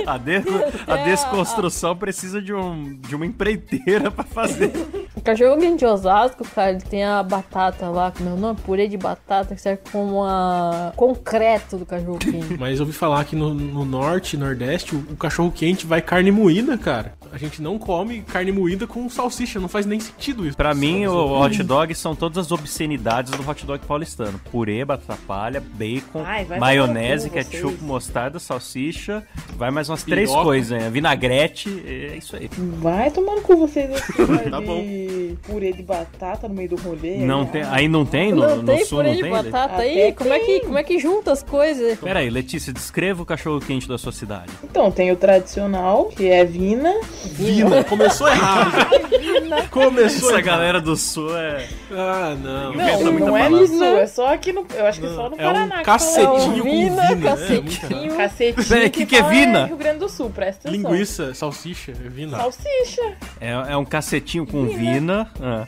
A, 0.07 0.19
de- 0.19 0.43
a 0.87 0.99
É, 0.99 1.05
desconstrução 1.05 1.97
precisa 1.97 2.41
de, 2.41 2.53
um, 2.55 2.97
de 2.97 3.15
uma 3.15 3.27
empreiteira 3.27 4.11
pra 4.11 4.25
fazer. 4.25 4.73
O 5.15 5.21
cachorro-quente 5.21 5.79
de 5.79 5.87
Osasco, 5.87 6.45
cara, 6.55 6.71
ele 6.73 6.81
tem 6.81 7.05
a 7.05 7.23
batata 7.23 7.89
lá, 7.89 8.11
como 8.11 8.31
é 8.31 8.33
o 8.33 8.37
nome? 8.37 8.59
Purê 8.65 8.89
de 8.89 8.97
batata, 8.97 9.55
que 9.55 9.61
serve 9.61 9.83
como 9.91 10.25
a... 10.25 10.93
concreto 10.97 11.77
do 11.77 11.87
cachorro-quente. 11.87 12.57
Mas 12.59 12.79
eu 12.79 12.87
ouvi 12.87 12.97
falar 12.97 13.25
que 13.25 13.37
no, 13.37 13.53
no 13.55 13.85
norte 13.85 14.35
e 14.35 14.39
nordeste 14.39 14.95
o, 14.95 14.99
o 15.11 15.17
cachorro 15.17 15.53
quente 15.55 15.87
vai 15.87 16.01
carne 16.01 16.31
moída, 16.31 16.77
cara. 16.79 17.15
A 17.33 17.39
gente 17.39 17.63
não 17.63 17.79
come 17.79 18.23
carne 18.23 18.53
moída 18.53 18.87
com 18.87 19.09
salsicha, 19.09 19.59
não 19.59 19.69
faz 19.69 19.87
nem 19.87 19.99
sentido 20.01 20.47
isso. 20.47 20.57
Pra 20.57 20.75
mim, 20.75 21.07
o 21.07 21.41
hot 21.41 21.63
dog 21.63 21.95
são 21.95 22.15
todas 22.15 22.39
as 22.39 22.53
obscenidades 22.53 23.33
do 23.33 23.49
hot 23.49 23.65
dog 23.65 23.85
paulistano. 23.87 24.39
Purê, 24.51 24.85
batata 24.85 25.19
palha, 25.27 25.61
bacon, 25.75 26.23
Ai, 26.25 26.47
maionese, 26.59 27.31
ketchup. 27.31 27.82
Mostarda, 27.83 28.39
salsicha. 28.39 29.23
Vai 29.57 29.71
mais 29.71 29.89
umas 29.89 30.03
três 30.03 30.29
Piroca. 30.31 30.45
coisas, 30.45 30.83
hein? 30.83 30.91
Vinagrete, 30.91 31.69
é 31.87 32.17
isso 32.17 32.37
aí. 32.37 32.49
Vai 32.57 33.11
tomando 33.11 33.43
com 33.43 33.57
vocês 33.57 33.91
aqui, 33.95 34.13
Tá 34.51 34.61
de 34.61 35.37
purê 35.43 35.73
de 35.73 35.83
batata 35.83 36.49
no 36.49 36.55
meio 36.55 36.71
do 36.71 36.77
rolê. 36.77 37.17
Não 37.19 37.41
Ai, 37.43 37.47
tem, 37.47 37.63
aí 37.63 37.89
não 37.89 38.05
tem? 38.05 38.33
No, 38.33 38.41
não 38.41 38.57
no 38.59 38.63
tem 38.65 38.85
sul 38.85 38.99
purê 38.99 39.09
não 39.11 39.17
de 39.17 39.23
tem? 39.23 39.31
batata 39.31 39.75
Até 39.75 39.83
aí? 39.83 40.13
Como 40.13 40.33
é, 40.33 40.39
que, 40.41 40.61
como 40.61 40.79
é 40.79 40.83
que 40.83 40.99
junta 40.99 41.33
as 41.33 41.43
coisas? 41.43 41.99
Pera 41.99 42.21
aí, 42.21 42.31
Letícia, 42.31 42.73
descreva 42.73 43.23
o 43.23 43.27
cachorro 43.27 43.61
quente 43.61 43.89
da 43.89 43.99
sua 43.99 44.13
cidade. 44.13 44.51
Então, 44.65 44.91
tem 44.91 45.11
o 45.13 45.17
tradicional, 45.17 46.07
que 46.07 46.29
é 46.29 46.45
Vina. 46.45 46.93
Vina, 47.25 47.85
começou 47.85 48.29
errado. 48.29 48.73
já. 49.49 49.69
Começou 49.69 50.29
Essa 50.31 50.33
errado. 50.33 50.45
galera 50.45 50.81
do 50.81 50.97
sul 50.97 51.37
é. 51.37 51.67
Ah, 51.91 52.35
não. 52.41 52.75
Inventa 52.75 53.05
Não, 53.05 53.13
muita 53.13 53.27
não 53.27 53.37
é 53.37 53.67
sul, 53.67 53.85
é 53.99 54.07
só 54.07 54.33
aqui 54.35 54.53
no. 54.53 54.67
Eu 54.75 54.87
acho 54.87 55.01
que 55.01 55.09
só 55.09 55.29
no 55.29 55.37
É 55.37 55.49
um 55.49 55.53
Paraná. 55.53 55.79
que 55.79 55.85
cacetinho 55.85 56.27
fala- 56.27 56.41
com 56.57 56.63
Vina, 56.63 57.15
vina. 57.15 57.37
É, 57.63 57.65
muito 57.65 57.81
cacetinho. 57.81 58.05
errado. 58.05 58.17
Cacetinho. 58.19 58.69
Peraí, 58.69 58.91
que 58.91 59.07
que 59.07 59.17
é 59.17 59.23
Vina? 59.23 59.67
Rio 59.67 59.77
Grande 59.77 59.99
do 59.99 60.09
Sul, 60.09 60.31
presta 60.31 60.69
atenção. 60.69 60.91
Linguiça, 60.91 61.35
salsicha, 61.35 61.93
é 61.93 62.09
vina. 62.09 62.37
Salsicha. 62.37 63.17
É, 63.41 63.51
é 63.51 63.77
um 63.77 63.85
cacetinho 63.85 64.47
com 64.47 64.67
vina. 64.67 65.31
Ah. 65.41 65.67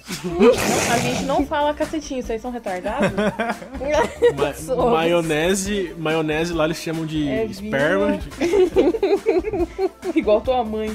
A 0.93 0.99
gente 0.99 1.23
não 1.25 1.47
fala 1.47 1.73
cacetinho, 1.75 2.23
vocês 2.23 2.41
são 2.43 2.51
retardados? 2.51 3.11
Ma- 4.77 4.91
maionese, 4.91 5.95
maionese 5.99 6.53
lá 6.53 6.65
eles 6.65 6.79
chamam 6.79 7.07
de 7.07 7.29
É 7.29 7.45
esperma. 7.45 8.19
Igual 10.15 10.41
tua 10.41 10.65
mãe. 10.65 10.91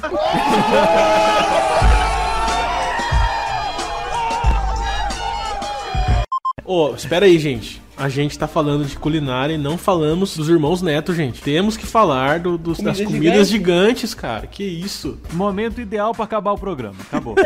Ô, 6.65 6.93
espera 6.93 7.25
aí, 7.25 7.39
gente. 7.39 7.81
A 7.99 8.07
gente 8.07 8.39
tá 8.39 8.47
falando 8.47 8.85
de 8.85 8.95
culinária 8.97 9.53
e 9.53 9.57
não 9.57 9.77
falamos 9.77 10.35
dos 10.37 10.47
irmãos 10.47 10.81
Neto, 10.81 11.13
gente. 11.13 11.41
Temos 11.41 11.75
que 11.75 11.85
falar 11.85 12.39
do- 12.39 12.57
dos- 12.57 12.79
das 12.79 12.97
Comida 12.97 13.11
comidas 13.17 13.49
gigante? 13.49 13.81
gigantes, 13.83 14.13
cara. 14.13 14.47
Que 14.47 14.63
isso. 14.63 15.17
Momento 15.33 15.81
ideal 15.81 16.13
pra 16.15 16.23
acabar 16.23 16.53
o 16.53 16.57
programa. 16.57 16.95
Acabou. 17.01 17.35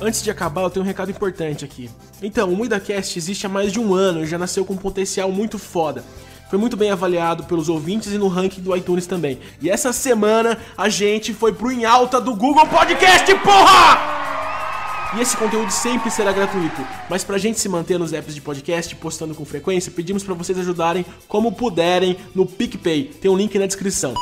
Antes 0.00 0.22
de 0.22 0.30
acabar, 0.30 0.62
eu 0.62 0.70
tenho 0.70 0.84
um 0.84 0.86
recado 0.88 1.10
importante 1.10 1.64
aqui. 1.66 1.90
Então, 2.22 2.50
o 2.50 2.56
MuidaCast 2.56 3.18
existe 3.18 3.44
há 3.46 3.48
mais 3.48 3.72
de 3.72 3.78
um 3.80 3.94
ano 3.94 4.22
e 4.22 4.26
já 4.26 4.38
nasceu 4.38 4.64
com 4.64 4.72
um 4.74 4.78
potencial 4.78 5.30
muito 5.30 5.58
foda. 5.58 6.02
Foi 6.48 6.58
muito 6.58 6.76
bem 6.76 6.90
avaliado 6.90 7.44
pelos 7.44 7.68
ouvintes 7.68 8.12
e 8.12 8.18
no 8.18 8.28
ranking 8.28 8.60
do 8.62 8.74
iTunes 8.76 9.06
também. 9.06 9.38
E 9.60 9.68
essa 9.68 9.92
semana 9.92 10.56
a 10.78 10.88
gente 10.88 11.34
foi 11.34 11.52
pro 11.52 11.70
em 11.72 11.84
alta 11.84 12.20
do 12.20 12.34
Google 12.34 12.66
Podcast, 12.66 13.34
porra! 13.36 14.15
E 15.16 15.20
esse 15.22 15.34
conteúdo 15.34 15.70
sempre 15.70 16.10
será 16.10 16.30
gratuito, 16.30 16.86
mas 17.08 17.24
pra 17.24 17.38
gente 17.38 17.58
se 17.58 17.70
manter 17.70 17.98
nos 17.98 18.12
apps 18.12 18.34
de 18.34 18.40
podcast 18.42 18.94
postando 18.96 19.34
com 19.34 19.46
frequência, 19.46 19.90
pedimos 19.90 20.22
pra 20.22 20.34
vocês 20.34 20.58
ajudarem 20.58 21.06
como 21.26 21.52
puderem 21.52 22.18
no 22.34 22.44
PicPay. 22.44 23.04
Tem 23.18 23.30
um 23.30 23.36
link 23.36 23.58
na 23.58 23.66
descrição. 23.66 24.12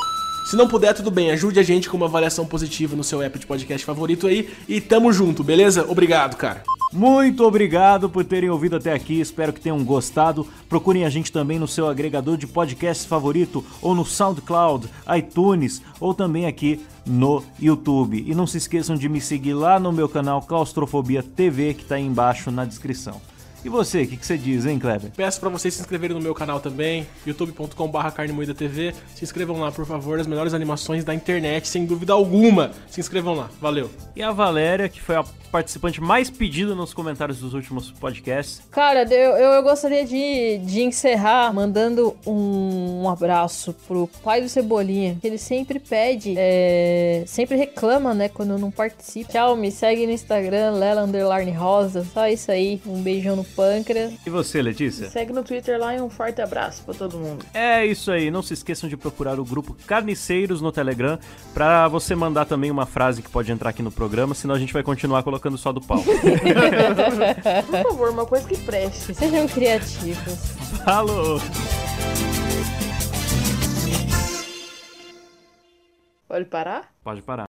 Se 0.49 0.55
não 0.55 0.69
puder, 0.69 0.95
tudo 0.95 1.11
bem, 1.11 1.33
ajude 1.33 1.59
a 1.59 1.65
gente 1.65 1.91
com 1.91 1.97
uma 1.97 2.07
avaliação 2.07 2.47
positiva 2.47 2.95
no 2.95 3.03
seu 3.03 3.21
app 3.21 3.37
de 3.37 3.45
podcast 3.45 3.85
favorito 3.85 4.29
aí 4.29 4.49
e 4.69 4.81
tamo 4.81 5.13
junto, 5.13 5.43
beleza? 5.43 5.85
Obrigado, 5.89 6.37
cara. 6.37 6.63
Muito 6.95 7.45
obrigado 7.45 8.09
por 8.09 8.25
terem 8.25 8.49
ouvido 8.49 8.77
até 8.77 8.93
aqui. 8.93 9.21
Espero 9.21 9.53
que 9.53 9.61
tenham 9.61 9.83
gostado. 9.83 10.47
Procurem 10.69 11.05
a 11.05 11.11
gente 11.11 11.33
também 11.33 11.59
no 11.59 11.67
seu 11.67 11.89
agregador 11.89 12.37
de 12.37 12.47
podcast 12.47 13.09
favorito 13.09 13.65
ou 13.83 13.97
no 13.97 14.05
SoundCloud, 14.05 14.89
iTunes 15.17 15.83
ou 15.99 16.15
também 16.15 16.47
aqui 16.47 16.81
no 17.05 17.43
YouTube. 17.61 18.25
E 18.25 18.33
não 18.33 18.47
se 18.47 18.59
esqueçam 18.59 18.95
de 18.95 19.09
me 19.09 19.21
seguir 19.21 19.55
lá 19.55 19.81
no 19.81 19.93
meu 19.93 20.09
canal 20.09 20.41
Claustrofobia 20.43 21.21
TV 21.21 21.75
que 21.75 21.85
tá 21.85 21.97
aí 21.97 22.07
embaixo 22.07 22.53
na 22.53 22.65
descrição. 22.65 23.34
E 23.65 23.69
você, 23.71 24.03
o 24.03 24.07
que, 24.07 24.19
que 24.19 24.27
você 24.27 24.37
diz, 24.37 24.67
hein, 24.67 24.79
Kleber? 24.79 25.11
Peço 25.17 25.41
pra 25.41 25.49
vocês 25.49 25.73
se 25.73 25.81
inscreverem 25.81 26.15
no 26.15 26.23
meu 26.23 26.35
canal 26.35 26.61
também, 26.61 27.07
youtube.com.br 27.27 28.55
TV. 28.55 28.95
Se 29.15 29.25
inscrevam 29.25 29.59
lá, 29.59 29.73
por 29.73 29.87
favor, 29.87 30.21
as 30.21 30.27
melhores 30.27 30.53
animações 30.53 31.03
da 31.03 31.15
internet, 31.15 31.67
sem 31.67 31.87
dúvida 31.87 32.13
alguma. 32.13 32.73
Se 32.91 33.01
inscrevam 33.01 33.35
lá, 33.35 33.49
valeu. 33.59 33.91
E 34.15 34.23
a 34.23 34.31
Valéria, 34.31 34.87
que 34.87 35.01
foi 35.01 35.17
a 35.17 35.25
participante 35.55 36.01
mais 36.01 36.29
pedida 36.29 36.75
nos 36.75 36.93
comentários 36.93 37.39
dos 37.39 37.55
últimos 37.55 37.93
podcasts. 37.93 38.61
Cara, 38.73 39.05
eu, 39.05 39.37
eu, 39.37 39.53
eu 39.53 39.63
gostaria 39.63 40.05
de, 40.05 40.59
de 40.59 40.83
encerrar 40.83 41.55
mandando 41.55 42.17
um, 42.27 43.05
um 43.05 43.09
abraço 43.09 43.73
pro 43.87 44.11
pai 44.25 44.41
do 44.41 44.49
Cebolinha. 44.49 45.17
que 45.21 45.25
Ele 45.25 45.39
sempre 45.39 45.79
pede, 45.79 46.35
é, 46.37 47.23
sempre 47.25 47.57
reclama, 47.57 48.13
né, 48.13 48.29
quando 48.29 48.51
eu 48.51 48.59
não 48.59 48.73
participo. 48.73 49.31
Tchau, 49.31 49.55
me 49.55 49.71
segue 49.71 50.05
no 50.07 50.13
Instagram, 50.13 50.73
Lela 50.73 51.09
Rosa. 51.57 52.05
Só 52.13 52.27
isso 52.27 52.51
aí. 52.51 52.83
Um 52.85 53.01
beijão 53.01 53.37
no 53.37 53.45
pâncreas. 53.55 54.15
E 54.27 54.31
você, 54.31 54.61
Letícia? 54.61 55.09
Segue 55.09 55.33
no 55.33 55.43
Twitter 55.43 55.79
lá 55.79 55.95
e 55.95 56.01
um 56.01 56.11
forte 56.11 56.41
abraço 56.41 56.83
pra 56.85 56.95
todo 56.95 57.19
mundo. 57.19 57.45
É 57.55 57.85
isso 57.85 58.11
aí, 58.11 58.31
não 58.31 58.43
se 58.43 58.55
esqueçam 58.55 58.89
de 58.89 58.97
procurar 58.97 59.39
o 59.39 59.45
grupo 59.45 59.77
Carniceiros 59.87 60.61
no 60.61 60.73
Telegram 60.73 61.19
pra 61.53 61.89
você 61.89 62.15
mandar 62.15 62.45
também 62.45 62.71
uma 62.71 62.87
frase 62.87 63.23
que 63.23 63.31
pode 63.31 63.51
entrar 63.51 63.71
aqui 63.71 63.83
no 63.83 63.93
programa, 63.93 64.35
senão 64.35 64.55
a 64.55 64.59
gente 64.59 64.73
vai 64.73 64.83
continuar 64.83 65.23
colocando 65.23 65.57
só 65.59 65.73
do 65.73 65.81
pau. 65.81 66.03
Por 67.71 67.83
favor, 67.83 68.11
uma 68.11 68.27
coisa 68.27 68.47
que 68.49 68.59
preste. 68.59 69.15
Sejam 69.15 69.47
criativos. 69.49 70.53
Falou! 70.85 71.41
Pode 76.27 76.47
parar? 76.47 76.93
Pode 77.05 77.23
parar. 77.23 77.43